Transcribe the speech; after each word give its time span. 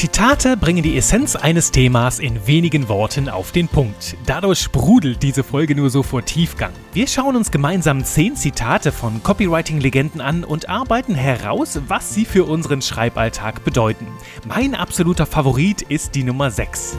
Zitate 0.00 0.56
bringen 0.56 0.82
die 0.82 0.96
Essenz 0.96 1.36
eines 1.36 1.72
Themas 1.72 2.20
in 2.20 2.46
wenigen 2.46 2.88
Worten 2.88 3.28
auf 3.28 3.52
den 3.52 3.68
Punkt. 3.68 4.16
Dadurch 4.24 4.60
sprudelt 4.60 5.22
diese 5.22 5.44
Folge 5.44 5.74
nur 5.74 5.90
so 5.90 6.02
vor 6.02 6.24
Tiefgang. 6.24 6.72
Wir 6.94 7.06
schauen 7.06 7.36
uns 7.36 7.50
gemeinsam 7.50 8.02
zehn 8.02 8.34
Zitate 8.34 8.92
von 8.92 9.22
Copywriting-Legenden 9.22 10.22
an 10.22 10.42
und 10.42 10.70
arbeiten 10.70 11.14
heraus, 11.14 11.82
was 11.86 12.14
sie 12.14 12.24
für 12.24 12.44
unseren 12.44 12.80
Schreiballtag 12.80 13.62
bedeuten. 13.62 14.06
Mein 14.48 14.74
absoluter 14.74 15.26
Favorit 15.26 15.82
ist 15.82 16.14
die 16.14 16.24
Nummer 16.24 16.50
6. 16.50 16.96